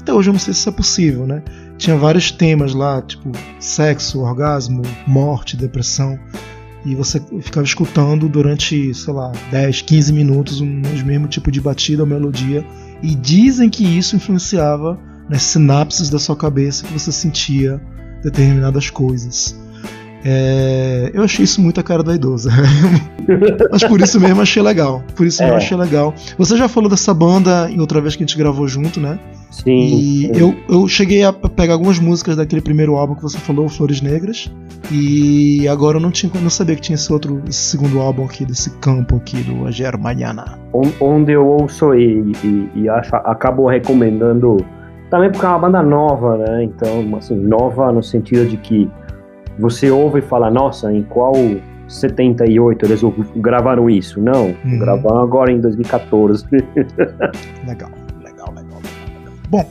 [0.00, 1.42] Até hoje eu não sei se isso é possível, né?
[1.78, 3.30] Tinha vários temas lá, tipo
[3.60, 6.18] sexo, orgasmo, morte, depressão.
[6.84, 12.02] E você ficava escutando durante, sei lá, 10, 15 minutos o mesmo tipo de batida
[12.02, 12.64] ou melodia.
[13.02, 17.80] E dizem que isso influenciava nas sinapses da sua cabeça que você sentia
[18.22, 19.56] determinadas coisas.
[20.24, 22.50] É, eu achei isso muito a cara da idosa.
[23.70, 25.02] Mas por isso mesmo achei legal.
[25.16, 25.58] Por isso mesmo É.
[25.58, 26.14] achei legal.
[26.38, 29.18] Você já falou dessa banda em outra vez que a gente gravou junto, né?
[29.50, 29.70] Sim.
[29.70, 34.00] E eu, eu cheguei a pegar algumas músicas daquele primeiro álbum que você falou, Flores
[34.00, 34.50] Negras.
[34.90, 38.44] E agora eu não, tinha, não sabia que tinha esse outro, esse segundo álbum aqui,
[38.44, 39.64] desse campo aqui do.
[40.72, 44.56] On- Onde eu ouço e, e, e acho, acabo recomendando.
[45.10, 46.64] Também porque é uma banda nova, né?
[46.64, 48.88] Então, assim, nova no sentido de que
[49.58, 51.34] você ouve e fala, nossa, em qual
[51.88, 53.00] 78 eles
[53.36, 54.20] gravaram isso?
[54.20, 54.78] Não, Uhum.
[54.78, 56.44] gravaram agora em 2014.
[56.52, 56.72] Legal,
[57.66, 57.90] legal,
[58.24, 58.80] legal, legal.
[58.80, 59.32] legal.
[59.48, 59.70] Bom,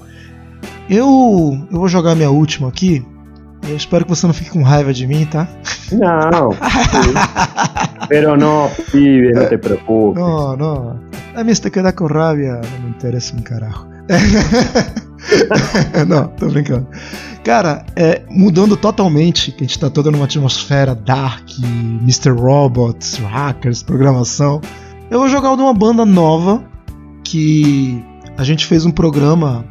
[0.89, 3.05] eu, eu vou jogar minha última aqui.
[3.67, 5.47] Eu espero que você não fique com raiva de mim, tá?
[5.91, 6.49] Não,
[8.09, 10.21] pero no, pibe, no te preocupes.
[10.21, 10.99] No, no.
[11.35, 13.87] A mí te queda con rabia, não me interessa um carajo.
[16.07, 16.87] não, tô brincando.
[17.43, 21.49] Cara, é, mudando totalmente, que a gente tá toda numa atmosfera dark,
[22.01, 22.29] Mr.
[22.29, 24.61] Robots, hackers, programação.
[25.09, 26.63] Eu vou jogar de uma banda nova
[27.23, 28.03] que
[28.37, 29.65] a gente fez um programa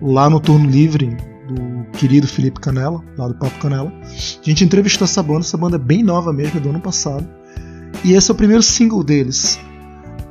[0.00, 1.16] lá no Turno Livre
[1.48, 3.92] do querido Felipe Canela, lá do Papo Canela.
[4.02, 7.26] A gente entrevistou essa banda, essa banda é bem nova mesmo, é do ano passado.
[8.04, 9.60] E esse é o primeiro single deles.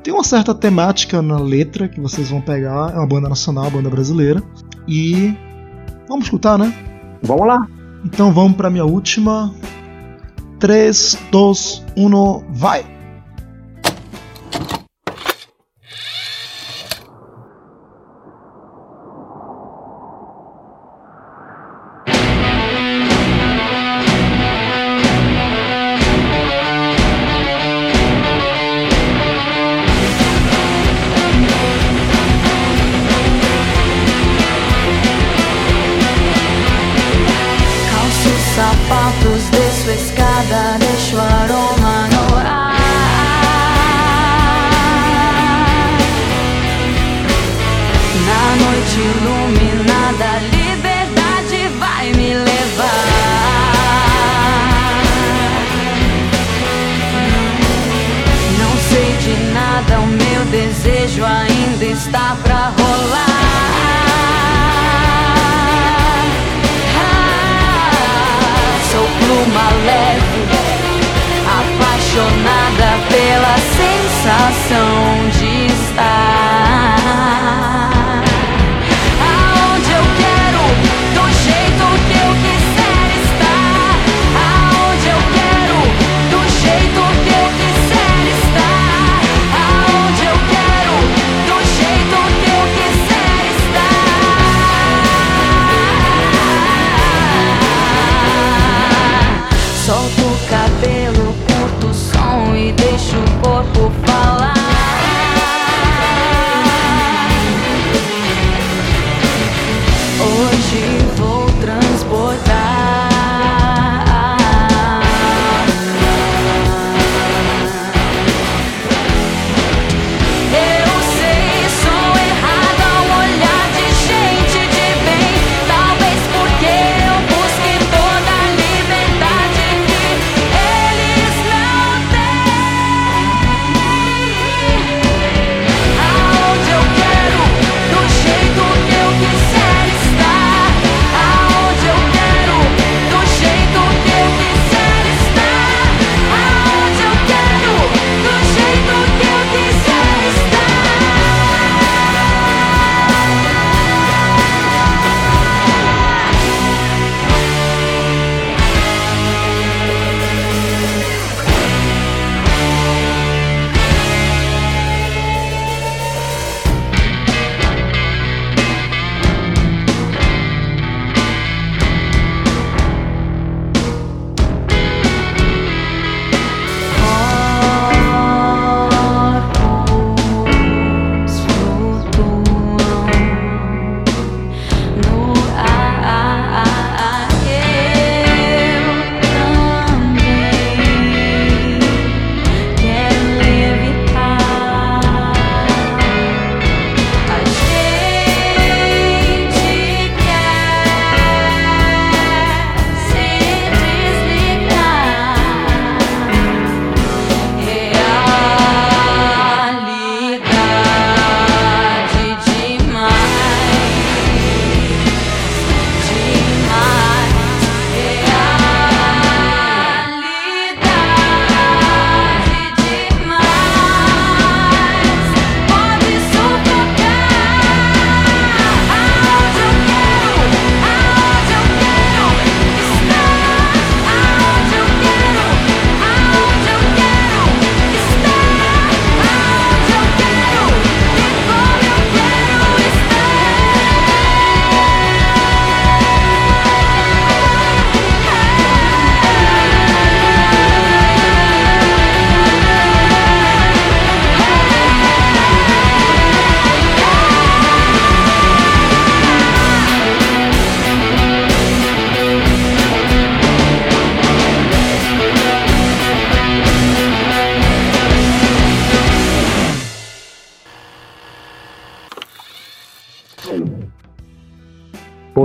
[0.04, 3.72] Tem uma certa temática na letra que vocês vão pegar, é uma banda nacional, uma
[3.72, 4.42] banda brasileira.
[4.88, 5.36] E
[6.08, 6.74] vamos escutar, né?
[7.22, 7.68] Vamos lá.
[8.04, 9.54] Então vamos para minha última.
[10.60, 13.01] 3, 2, 1, vai!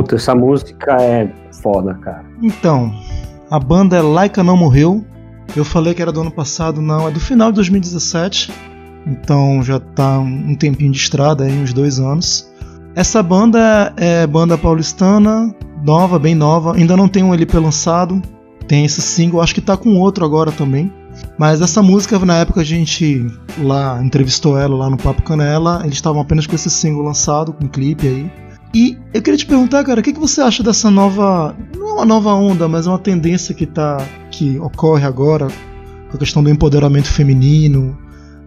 [0.06, 1.28] Puta, essa música é
[1.60, 2.24] foda, cara.
[2.40, 2.94] Então,
[3.50, 5.04] a banda Laika Não Morreu.
[5.56, 8.52] Eu falei que era do ano passado, não, é do final de 2017.
[9.04, 12.48] Então já tá um tempinho de estrada aí, uns dois anos.
[12.94, 15.52] Essa banda é banda paulistana,
[15.82, 16.76] nova, bem nova.
[16.76, 18.22] Ainda não tem um LP lançado.
[18.68, 20.92] Tem esse single, acho que tá com outro agora também.
[21.36, 23.26] Mas essa música, na época a gente
[23.58, 27.64] lá entrevistou ela lá no Papo Canela, eles estavam apenas com esse single lançado, com
[27.64, 28.45] um clipe aí.
[28.74, 31.56] E eu queria te perguntar, cara, o que, que você acha dessa nova.
[31.74, 33.98] Não é uma nova onda, mas é uma tendência que, tá,
[34.30, 35.48] que ocorre agora,
[36.10, 37.96] com a questão do empoderamento feminino,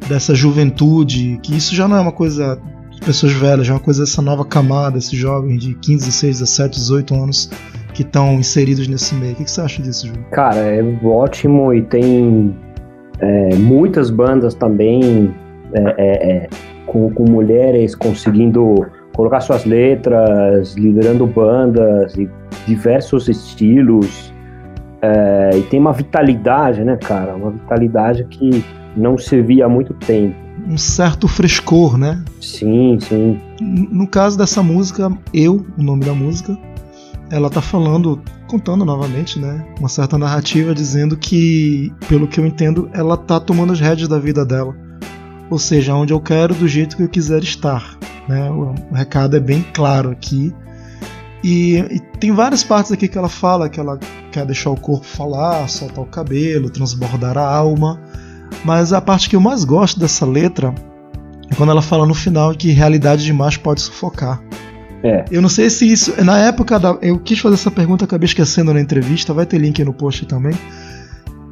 [0.08, 2.60] dessa juventude, que isso já não é uma coisa
[2.92, 6.40] de pessoas velhas, já é uma coisa dessa nova camada, esses jovens de 15, 16,
[6.40, 7.50] 17, 18 anos
[7.94, 9.34] que estão inseridos nesse meio.
[9.34, 10.26] O que, que você acha disso, Júlio?
[10.32, 12.56] Cara, é ótimo e tem
[13.20, 15.34] é, muitas bandas também
[15.74, 16.50] é, é, é,
[16.86, 18.86] com, com mulheres conseguindo
[19.16, 22.30] colocar suas letras, liderando bandas e
[22.66, 24.34] diversos estilos.
[25.02, 27.36] É, e tem uma vitalidade, né, cara?
[27.36, 28.64] Uma vitalidade que
[28.96, 30.36] não se via há muito tempo.
[30.68, 32.24] Um certo frescor, né?
[32.42, 33.40] Sim, sim.
[33.62, 36.58] No caso dessa música, Eu, o nome da música,
[37.32, 39.66] ela tá falando, contando novamente, né?
[39.80, 44.20] Uma certa narrativa dizendo que, pelo que eu entendo, ela tá tomando as rédeas da
[44.20, 44.76] vida dela.
[45.50, 47.98] Ou seja, onde eu quero, do jeito que eu quiser estar.
[48.28, 48.50] Né?
[48.52, 50.54] O, recado é bem claro aqui.
[51.44, 53.98] E, e, tem várias partes aqui que ela fala que ela
[54.32, 58.00] quer deixar o corpo falar, soltar o cabelo, transbordar a alma.
[58.64, 60.74] Mas a parte que eu mais gosto dessa letra
[61.50, 64.42] é quando ela fala no final que realidade demais pode sufocar.
[65.04, 65.26] É.
[65.32, 66.24] Eu não sei se isso.
[66.24, 66.98] Na época da.
[67.02, 70.26] Eu quis fazer essa pergunta, acabei esquecendo na entrevista, vai ter link aí no post
[70.26, 70.54] também.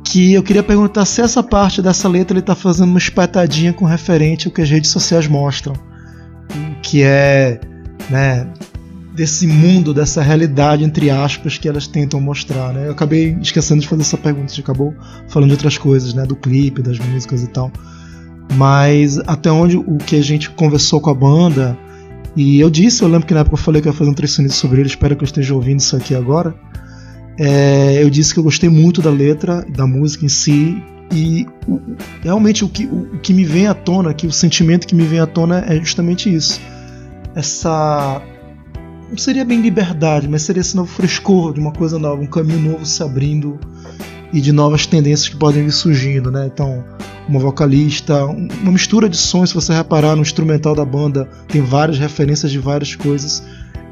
[0.10, 3.86] Que eu queria perguntar se essa parte dessa letra ele tá fazendo uma espetadinha com
[3.86, 5.74] referente ao que as redes sociais mostram.
[6.82, 7.60] Que é.
[8.10, 8.48] né,
[9.14, 12.88] desse mundo, dessa realidade, entre aspas, que elas tentam mostrar, né?
[12.88, 14.94] Eu acabei esquecendo de fazer essa pergunta, a gente acabou
[15.28, 16.24] falando de outras coisas, né?
[16.24, 17.72] Do clipe, das músicas e tal.
[18.54, 21.78] Mas até onde o que a gente conversou com a banda,
[22.36, 24.48] e eu disse, eu lembro que na época eu falei que ia fazer um trecho
[24.52, 26.56] sobre ele, espero que eu esteja ouvindo isso aqui agora.
[27.40, 30.82] É, eu disse que eu gostei muito da letra, da música em si,
[31.12, 31.46] e
[32.22, 35.20] realmente o que, o que me vem à tona, que o sentimento que me vem
[35.20, 36.60] à tona é justamente isso.
[37.36, 38.22] Essa
[39.10, 42.72] não seria bem liberdade, mas seria esse novo frescor de uma coisa nova, um caminho
[42.72, 43.58] novo se abrindo
[44.34, 46.50] e de novas tendências que podem vir surgindo, né?
[46.54, 46.84] Então,
[47.30, 51.98] uma vocalista, uma mistura de sons, se você reparar no instrumental da banda, tem várias
[51.98, 53.44] referências de várias coisas.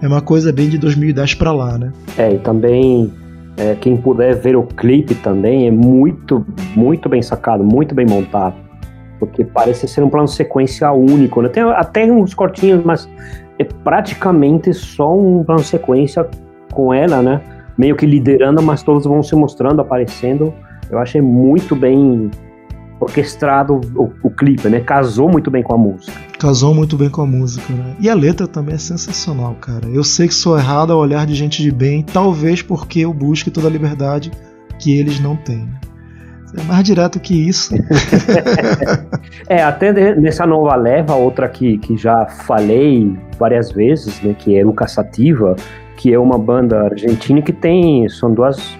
[0.01, 1.93] É uma coisa bem de 2010 para lá, né?
[2.17, 3.11] É, e também
[3.57, 6.45] é, quem puder ver o clipe também é muito,
[6.75, 8.55] muito bem sacado, muito bem montado.
[9.17, 11.47] Porque parece ser um plano sequência único, né?
[11.47, 13.09] Tem até uns cortinhos, mas
[13.57, 16.27] é praticamente só um plano sequência
[16.73, 17.41] com ela, né?
[17.77, 20.53] Meio que liderando, mas todos vão se mostrando, aparecendo.
[20.89, 22.29] Eu achei muito bem
[22.99, 24.79] orquestrado o, o clipe, né?
[24.79, 26.13] Casou muito bem com a música.
[26.39, 27.95] Casou muito bem com a música, né?
[27.99, 29.87] E a letra também é sensacional, cara.
[29.87, 33.51] Eu sei que sou errado ao olhar de gente de bem, talvez porque eu busque
[33.51, 34.31] toda a liberdade
[34.79, 35.67] que eles não têm.
[36.57, 37.73] É mais direto que isso.
[39.49, 44.63] é, até nessa nova leva, outra que, que já falei várias vezes, né, que é
[44.63, 45.55] Lucas Sativa,
[45.97, 48.77] que é uma banda argentina que tem, são duas,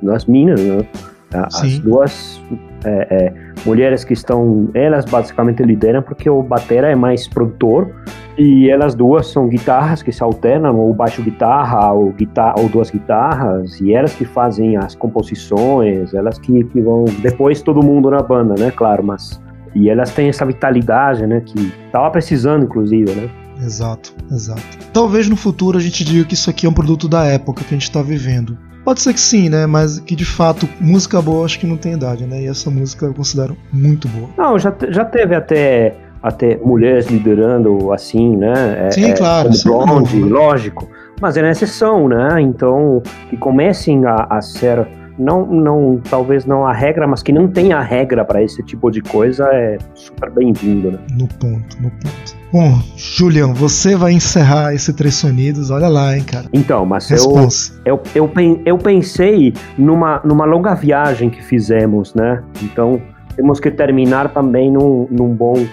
[0.00, 0.86] duas minas, né?
[1.32, 1.80] As Sim.
[1.80, 2.40] duas
[2.84, 3.32] é, é,
[3.64, 7.90] mulheres que estão, elas basicamente lideram porque o batera é mais produtor
[8.36, 12.90] e elas duas são guitarras que se alternam, ou baixo guitarra, ou, guitarra, ou duas
[12.90, 17.04] guitarras, e elas que fazem as composições, elas que, que vão.
[17.20, 18.72] Depois todo mundo na banda, né?
[18.72, 19.40] Claro, mas.
[19.74, 21.40] E elas têm essa vitalidade, né?
[21.40, 23.30] Que tava precisando, inclusive, né?
[23.60, 24.62] Exato, exato.
[24.92, 27.74] Talvez no futuro a gente diga que isso aqui é um produto da época que
[27.74, 28.58] a gente está vivendo.
[28.84, 29.66] Pode ser que sim, né?
[29.66, 32.42] Mas que de fato, música boa acho que não tem idade, né?
[32.42, 34.28] E essa música eu considero muito boa.
[34.36, 38.86] Não, já, já teve até até mulheres liderando assim, né?
[38.86, 39.50] É, Sim, é, claro.
[39.62, 40.88] Como blonde, lógico.
[41.20, 42.40] Mas é na exceção, né?
[42.40, 44.86] Então, que comecem a, a ser
[45.18, 49.00] não, não, talvez não a regra, mas que não tenha regra para esse tipo de
[49.00, 50.98] coisa é super bem-vindo, né?
[51.12, 52.43] No ponto, no ponto.
[52.54, 56.46] Bom, Julião, você vai encerrar esse Três Sonidos, olha lá, hein, cara.
[56.52, 57.48] Então, mas eu,
[57.84, 58.32] eu, eu,
[58.64, 62.44] eu pensei numa, numa longa viagem que fizemos, né?
[62.62, 63.02] Então,
[63.34, 65.66] temos que terminar também num, num bom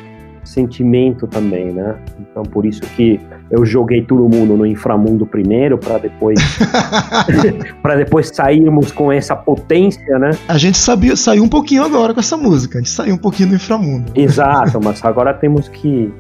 [0.43, 1.95] sentimento também, né?
[2.19, 3.19] Então por isso que
[3.49, 6.39] eu joguei todo mundo no inframundo primeiro para depois
[7.81, 10.31] para depois sairmos com essa potência, né?
[10.47, 13.49] A gente sabia saiu um pouquinho agora com essa música, a gente saiu um pouquinho
[13.49, 14.11] do inframundo.
[14.15, 16.11] Exato, mas agora temos que,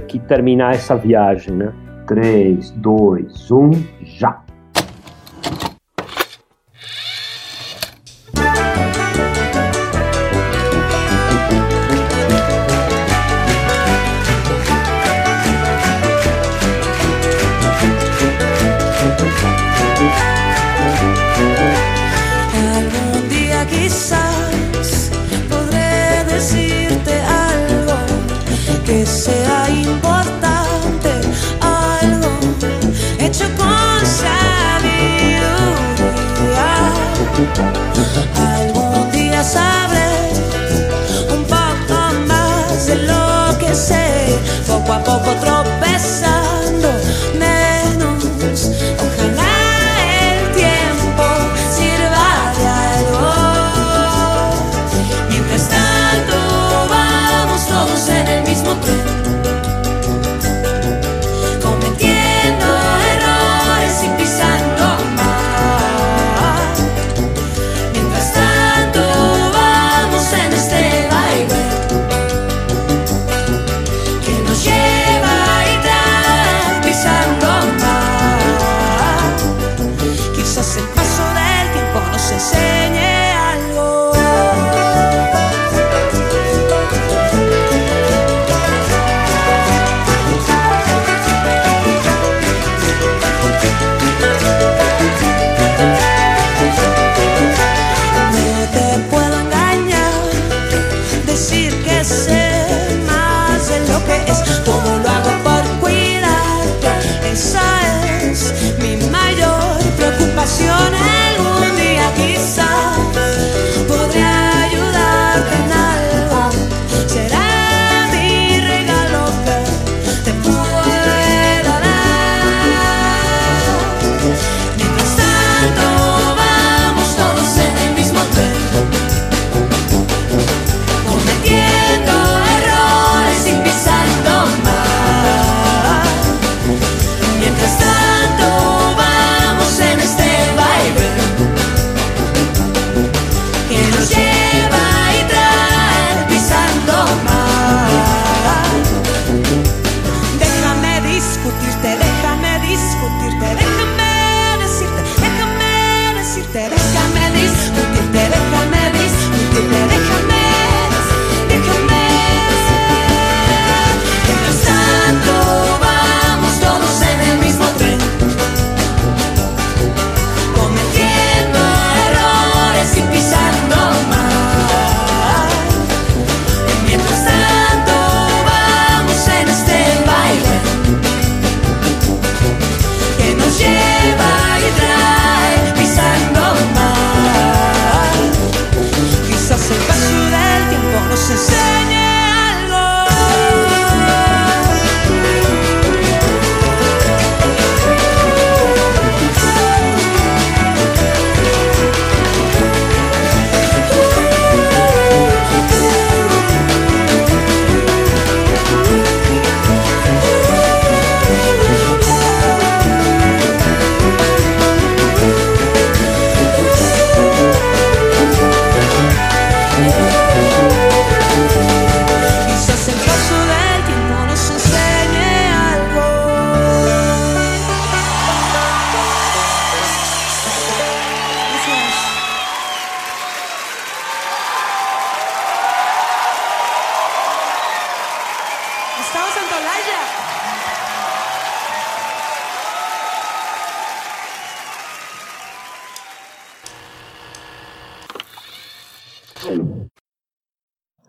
[0.00, 1.72] que, terminar essa viagem, né?
[2.06, 3.70] 3, 2, 1,
[4.02, 4.41] já!
[80.62, 81.01] Quizás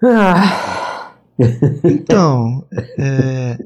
[0.06, 1.14] Ah,
[1.84, 2.66] Então,
[3.00, 3.58] é,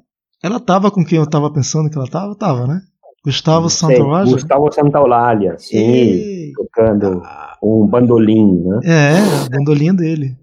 [0.44, 2.36] ela tava com quem eu tava pensando que ela tava?
[2.36, 2.82] Tava, né?
[3.26, 4.32] Gustavo Santaolalla?
[4.32, 6.52] Gustavo Santaolalla, sim, Ei.
[6.54, 7.22] tocando
[7.62, 8.80] um bandolim, né?
[8.86, 10.38] É, a bandolinha dele.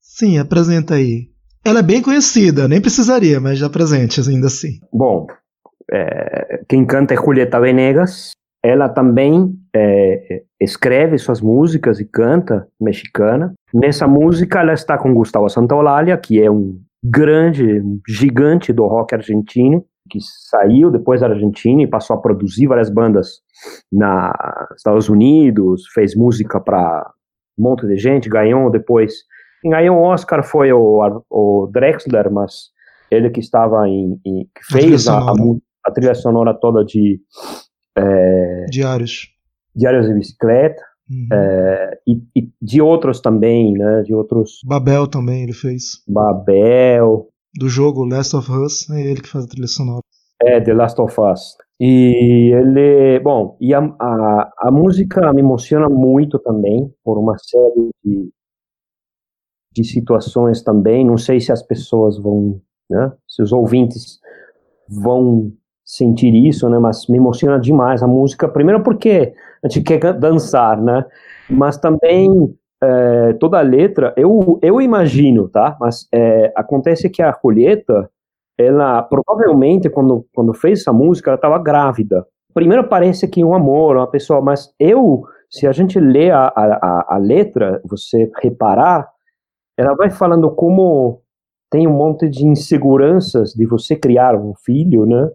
[0.00, 1.28] Sim, apresenta aí.
[1.64, 4.80] Ela é bem conhecida, nem precisaria, mas já apresente ainda assim.
[4.92, 5.26] Bom,
[5.90, 8.32] é, quem canta é Julieta Venegas.
[8.62, 13.54] Ela também é, escreve suas músicas e canta mexicana.
[13.78, 19.14] Nessa música, ela está com Gustavo Santaolalla, que é um grande, um gigante do rock
[19.14, 20.18] argentino, que
[20.48, 23.40] saiu depois da Argentina e passou a produzir várias bandas
[23.92, 24.32] nos
[24.76, 27.12] Estados Unidos, fez música para
[27.58, 29.12] um monte de gente, ganhou depois.
[29.60, 32.70] Quem ganhou o Oscar foi o, o Drexler, mas
[33.10, 35.34] ele que estava em, em que fez a, a,
[35.84, 37.20] a trilha sonora toda de
[37.94, 39.28] é, Diários.
[39.74, 41.28] Diários de Bicicleta Uhum.
[41.32, 44.02] é, e, e de outros também, né?
[44.02, 46.02] De outros Babel também ele fez.
[46.08, 47.28] Babel,
[47.58, 50.00] Do jogo Last of Us, é ele que faz a trilha sonora.
[50.42, 51.56] é The Last of Us.
[51.80, 57.90] E ele, bom, e a, a, a música me emociona muito também por uma série
[58.04, 58.30] de,
[59.74, 61.04] de situações também.
[61.06, 63.12] Não sei se as pessoas vão, né?
[63.28, 64.18] Se os ouvintes
[64.88, 65.52] vão
[65.86, 66.80] sentir isso, né?
[66.80, 68.48] Mas me emociona demais a música.
[68.48, 69.32] Primeiro porque
[69.62, 71.06] a gente quer dançar, né?
[71.48, 75.76] Mas também é, toda a letra, eu, eu imagino, tá?
[75.80, 78.10] Mas é, acontece que a Julieta,
[78.58, 82.26] ela provavelmente quando quando fez essa música, ela estava grávida.
[82.52, 87.14] Primeiro parece que um amor, uma pessoa, mas eu, se a gente lê a, a,
[87.14, 89.08] a letra, você reparar,
[89.78, 91.20] ela vai falando como
[91.70, 95.30] tem um monte de inseguranças de você criar um filho, né?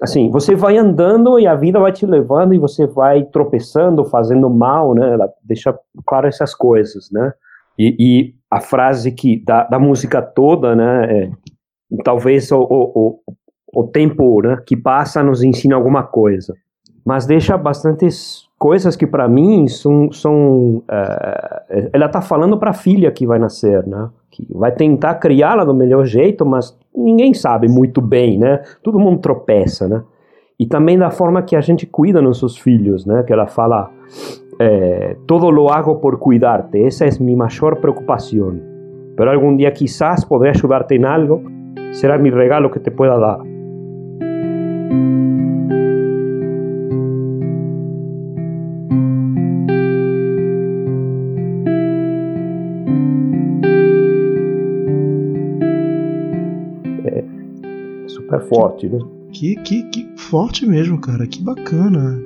[0.00, 4.48] Assim, você vai andando e a vida vai te levando e você vai tropeçando, fazendo
[4.48, 5.12] mal, né?
[5.12, 7.32] Ela deixa claro essas coisas, né?
[7.78, 11.04] E, e a frase que da, da música toda, né?
[11.04, 11.30] É,
[12.04, 13.18] talvez o, o,
[13.74, 16.54] o, o tempo né, que passa nos ensina alguma coisa,
[17.04, 22.74] mas deixa bastantes coisas que para mim são, são é, ela tá falando para a
[22.74, 24.08] filha que vai nascer, né?
[24.30, 28.62] Que vai tentar criá-la do melhor jeito, mas ninguém sabe muito bem, né?
[28.82, 30.02] Todo mundo tropeça, né?
[30.58, 33.24] E também da forma que a gente cuida nossos filhos, né?
[33.24, 33.90] Que ela fala,
[34.60, 38.72] é, todo lo hago por cuidarte, essa é minha maior preocupação.
[39.16, 41.42] Pero algún día quizás podré ayudarte en algo,
[41.90, 43.38] será mi regalo que te pueda dar.
[58.32, 58.98] Super forte, né?
[59.32, 61.26] Que, que, que forte mesmo, cara.
[61.26, 62.18] Que bacana.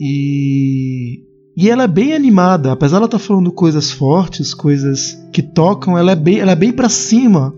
[0.00, 1.24] E.
[1.58, 6.12] E ela é bem animada, apesar dela estar falando coisas fortes, coisas que tocam, ela
[6.12, 7.54] é bem, ela é bem para cima.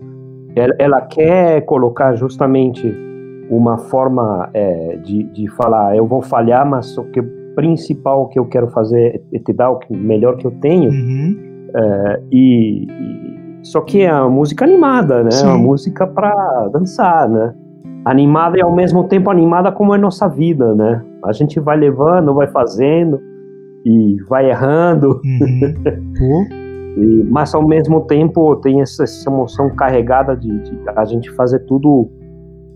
[0.55, 2.89] Ela, ela, quer colocar justamente
[3.49, 7.21] uma forma é, de, de falar, eu vou falhar, mas o que
[7.55, 10.89] principal que eu quero fazer é te dar o melhor que eu tenho.
[10.91, 11.49] Uhum.
[11.75, 13.28] É, e, e,
[13.69, 15.29] só que é uma música animada, né?
[15.29, 15.45] Sim.
[15.45, 17.53] Uma música para dançar, né?
[18.03, 21.05] Animada e ao mesmo tempo animada como é nossa vida, né?
[21.23, 23.21] A gente vai levando, vai fazendo
[23.85, 26.47] e vai errando, uhum.
[26.97, 31.59] e, mas ao mesmo tempo tem essa, essa emoção carregada de, de, a gente fazer
[31.59, 32.09] tudo,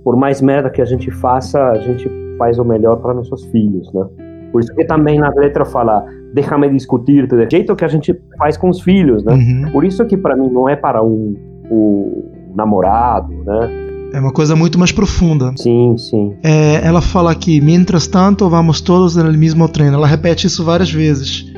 [0.04, 3.92] por mais merda que a gente faça, a gente faz o melhor para nossos filhos,
[3.94, 4.06] né?
[4.54, 8.56] Por isso que também na letra fala, deixa-me discutir, do jeito que a gente faz
[8.56, 9.34] com os filhos, né?
[9.34, 9.72] Uhum.
[9.72, 11.36] Por isso que para mim não é para um,
[11.72, 13.70] um namorado, né?
[14.14, 15.52] É uma coisa muito mais profunda.
[15.58, 16.36] Sim, sim.
[16.44, 19.88] É, ela fala aqui, mientras tanto, vamos todos no mesmo trem.
[19.88, 21.52] Ela repete isso várias vezes.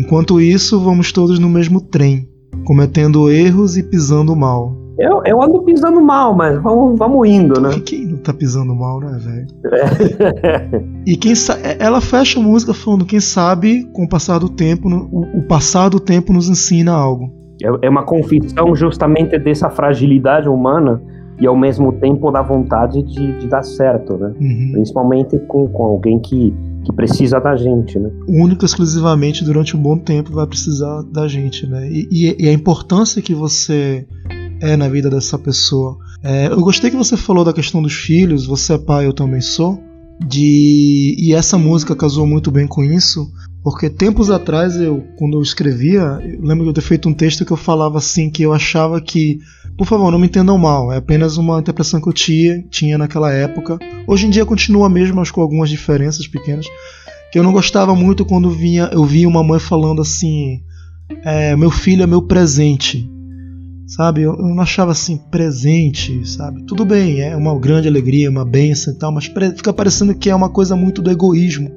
[0.00, 2.26] Enquanto isso, vamos todos no mesmo trem,
[2.64, 4.74] cometendo erros e pisando mal.
[5.02, 7.70] Eu, eu ando pisando mal, mas vamos, vamos indo, né?
[7.84, 9.46] Quem não tá pisando mal, né, velho?
[9.64, 10.84] É.
[11.04, 11.32] e quem
[11.80, 15.88] ela fecha a música falando, quem sabe, com o passar do tempo, o, o passar
[15.88, 17.32] do tempo nos ensina algo.
[17.60, 21.02] É, é uma confissão justamente dessa fragilidade humana
[21.40, 24.32] e ao mesmo tempo da vontade de, de dar certo, né?
[24.40, 24.70] Uhum.
[24.74, 28.08] Principalmente com, com alguém que, que precisa da gente, né?
[28.28, 31.88] Único exclusivamente durante um bom tempo vai precisar da gente, né?
[31.90, 34.06] E, e, e a importância que você
[34.62, 35.98] é na vida dessa pessoa.
[36.22, 39.40] É, eu gostei que você falou da questão dos filhos, você é pai, eu também
[39.40, 39.82] sou.
[40.24, 43.28] De e essa música casou muito bem com isso,
[43.64, 47.44] porque tempos atrás eu, quando eu escrevia, eu lembro de eu ter feito um texto
[47.44, 49.40] que eu falava assim que eu achava que,
[49.76, 53.32] por favor, não me entendam mal, é apenas uma interpretação que eu tinha, tinha naquela
[53.32, 53.80] época.
[54.06, 56.66] Hoje em dia continua mesmo, mas com algumas diferenças pequenas.
[57.32, 60.60] Que eu não gostava muito quando vinha, eu via uma mãe falando assim:
[61.24, 63.10] é, meu filho é meu presente
[63.96, 64.22] sabe?
[64.22, 66.62] Eu, não achava assim presente, sabe?
[66.62, 70.34] Tudo bem, é uma grande alegria, uma benção e tal, mas fica parecendo que é
[70.34, 71.70] uma coisa muito do egoísmo.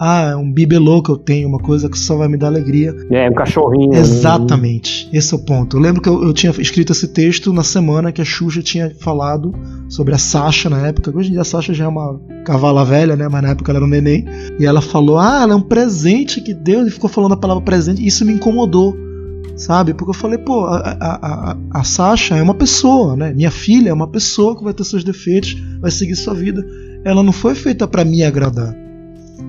[0.00, 2.94] Ah, é um bibelô que eu tenho, uma coisa que só vai me dar alegria.
[3.10, 3.94] É, um cachorrinho.
[3.94, 5.18] Exatamente, né?
[5.18, 5.76] esse é o ponto.
[5.76, 8.92] Eu lembro que eu, eu, tinha escrito esse texto na semana que a Xuxa tinha
[9.00, 9.52] falado
[9.88, 11.12] sobre a Sasha na época.
[11.12, 13.28] Hoje em dia a Sasha já é uma cavala velha, né?
[13.28, 14.24] Mas na época ela era um neném.
[14.60, 16.86] E ela falou: Ah, ela é um presente que Deus.
[16.86, 18.00] E ficou falando a palavra presente.
[18.00, 19.07] E isso me incomodou
[19.56, 19.94] sabe?
[19.94, 23.32] Porque eu falei, pô, a, a, a, a Sasha é uma pessoa, né?
[23.32, 26.64] Minha filha é uma pessoa que vai ter seus defeitos, vai seguir sua vida.
[27.04, 28.74] Ela não foi feita para me agradar.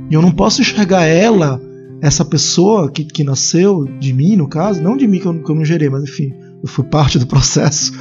[0.09, 1.61] E eu não posso enxergar ela,
[2.01, 5.51] essa pessoa que, que nasceu de mim, no caso, não de mim que eu, que
[5.51, 7.93] eu não gerei, mas enfim, eu fui parte do processo.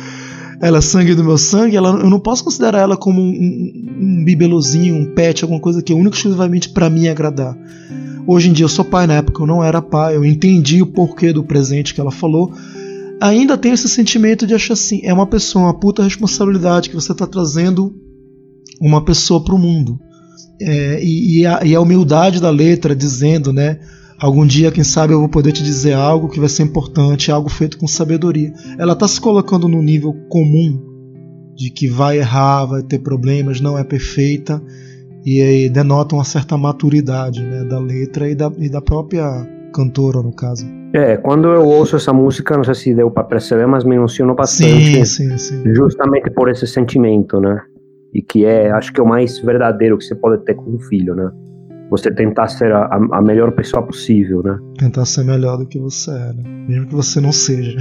[0.61, 4.21] ela é sangue do meu sangue, ela, eu não posso considerar ela como um, um,
[4.21, 7.57] um bibelozinho, um pet, alguma coisa que é única exclusivamente para mim agradar.
[8.31, 10.87] Hoje em dia eu sou pai, na época eu não era pai, eu entendi o
[10.87, 12.53] porquê do presente que ela falou.
[13.23, 17.13] Ainda tenho esse sentimento de achar assim, é uma pessoa, uma puta responsabilidade que você
[17.13, 17.91] está trazendo
[18.79, 19.99] uma pessoa para o mundo.
[20.61, 23.81] É, e, e, a, e a humildade da letra dizendo, né?
[24.21, 27.49] Algum dia, quem sabe, eu vou poder te dizer algo que vai ser importante, algo
[27.49, 28.53] feito com sabedoria.
[28.79, 30.79] Ela está se colocando no nível comum
[31.57, 34.63] de que vai errar, vai ter problemas, não é perfeita,
[35.25, 40.23] e aí denota uma certa maturidade né, da letra e da, e da própria cantora,
[40.23, 40.67] no caso.
[40.95, 44.35] É, quando eu ouço essa música, não sei se deu para perceber, mas me emociono
[44.35, 45.05] bastante.
[45.05, 45.75] Sim, sim, sim.
[45.75, 47.61] Justamente por esse sentimento, né?
[48.15, 50.79] E que é, acho que é o mais verdadeiro que você pode ter com um
[50.79, 51.31] filho, né?
[51.91, 54.59] você tentar ser a, a, melhor pessoa possível, né?
[54.79, 56.43] Tentar ser melhor do que você é, né?
[56.69, 57.79] mesmo que você não seja.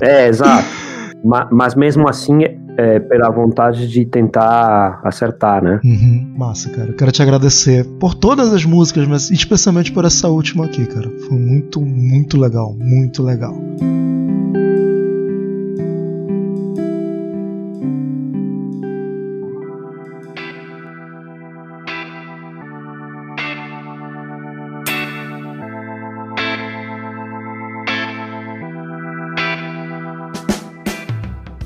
[0.00, 0.66] é, exato.
[1.24, 2.38] mas, mas mesmo assim,
[2.78, 5.80] é, pela vontade de tentar acertar, né?
[5.84, 6.32] Uhum.
[6.38, 6.90] Massa, cara.
[6.90, 11.10] Eu quero te agradecer por todas as músicas, mas especialmente por essa última aqui, cara.
[11.26, 12.72] Foi muito, muito legal.
[12.78, 13.60] Muito legal.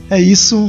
[0.08, 0.68] É isso.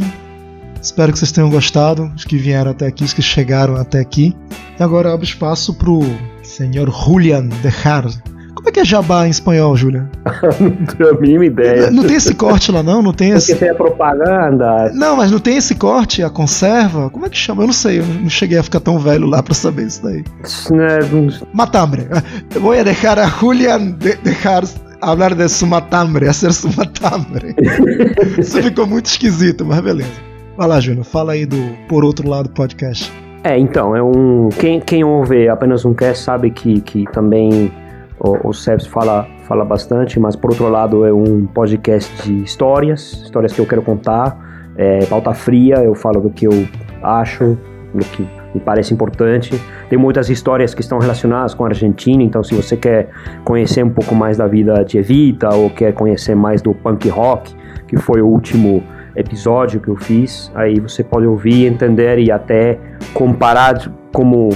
[0.84, 4.36] Espero que vocês tenham gostado, os que vieram até aqui, os que chegaram até aqui.
[4.78, 6.02] E agora abro espaço pro
[6.44, 8.06] senhor Julian de Har.
[8.54, 10.10] Como é que é jabá em espanhol, Julian?
[10.60, 11.90] não tenho a mínima ideia.
[11.90, 13.02] Não, não tem esse corte lá, não?
[13.02, 13.54] Não tem esse.
[13.54, 14.92] Porque tem a propaganda.
[14.94, 17.10] Não, mas não tem esse corte, a conserva?
[17.10, 17.64] Como é que chama?
[17.64, 20.24] Eu não sei, eu não cheguei a ficar tão velho lá pra saber isso daí.
[21.54, 22.10] Matambre.
[22.60, 24.64] Vou deixar a Julian de, de Har
[25.02, 27.56] hablar de sumatambre, hacer sumatambre.
[28.38, 30.33] Isso ficou muito esquisito, mas beleza.
[30.56, 33.12] Vai lá, Júnior, fala aí do Por Outro Lado podcast.
[33.44, 34.50] É, então, é um.
[34.50, 37.72] Quem, quem ouve apenas um cast sabe que, que também
[38.20, 38.54] o, o
[38.88, 43.66] fala, fala bastante, mas por outro lado é um podcast de histórias, histórias que eu
[43.66, 44.38] quero contar.
[44.78, 46.68] É, pauta fria, eu falo do que eu
[47.02, 47.58] acho,
[47.92, 49.60] do que me parece importante.
[49.90, 53.10] Tem muitas histórias que estão relacionadas com a Argentina, então se você quer
[53.44, 57.56] conhecer um pouco mais da vida de Evita ou quer conhecer mais do punk rock,
[57.88, 58.84] que foi o último
[59.16, 62.80] episódio que eu fiz, aí você pode ouvir, entender e até
[63.14, 64.50] comparar como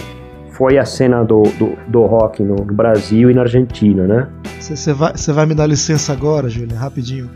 [0.51, 4.27] foi a cena do, do, do rock no, no, Brasil e na Argentina, né?
[4.59, 7.29] Você vai, vai me dar licença agora, Júlia, rapidinho.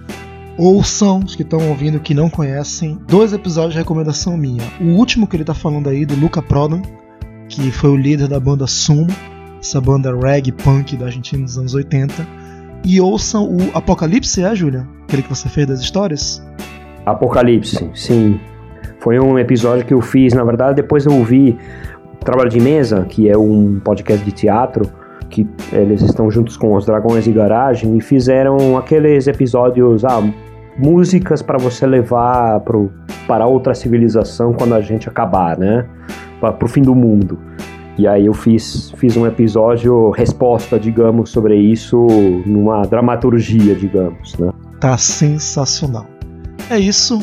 [0.58, 4.64] Ouçam, os que estão ouvindo que não conhecem, dois episódios de recomendação minha.
[4.82, 6.82] O último que ele está falando aí, do Luca Prodan,
[7.48, 9.08] que foi o líder da banda Sumo,
[9.60, 12.28] essa banda reggae punk da Argentina dos anos 80.
[12.84, 14.88] E ouçam o Apocalipse, é, Júlia?
[15.04, 16.42] Aquele que você fez das histórias?
[17.06, 18.40] Apocalipse, sim.
[19.00, 21.58] Foi um episódio que eu fiz, na verdade, depois eu ouvi
[22.20, 24.88] Trabalho de Mesa, que é um podcast de teatro,
[25.30, 30.22] que eles estão juntos com os Dragões de Garagem e fizeram aqueles episódios, ah,
[30.78, 32.92] músicas para você levar pro,
[33.28, 35.86] para outra civilização quando a gente acabar, né?
[36.40, 37.40] Para o fim do mundo.
[37.98, 42.08] E aí eu fiz, fiz um episódio resposta, digamos, sobre isso
[42.46, 44.52] numa dramaturgia, digamos, né?
[44.80, 46.11] Tá sensacional.
[46.72, 47.20] É isso.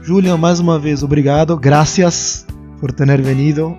[0.00, 1.56] Julian, mais uma vez, obrigado.
[1.56, 2.46] Gracias
[2.80, 3.76] por ter venido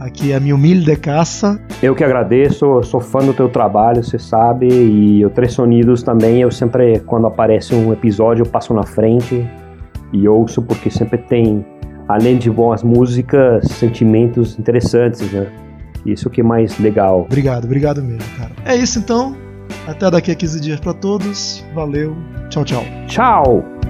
[0.00, 1.60] aqui a minha humilde casa.
[1.82, 6.40] Eu que agradeço, sou fã do teu trabalho, você sabe, e o Três Sonidos também,
[6.40, 9.46] eu sempre, quando aparece um episódio, eu passo na frente
[10.14, 11.62] e ouço, porque sempre tem,
[12.08, 15.52] além de boas músicas, sentimentos interessantes, né?
[16.06, 17.26] Isso que é mais legal.
[17.26, 18.52] Obrigado, obrigado mesmo, cara.
[18.64, 19.36] É isso então.
[19.86, 21.62] Até daqui a 15 dias para todos.
[21.74, 22.16] Valeu.
[22.48, 22.82] Tchau, tchau.
[23.06, 23.81] Tchau.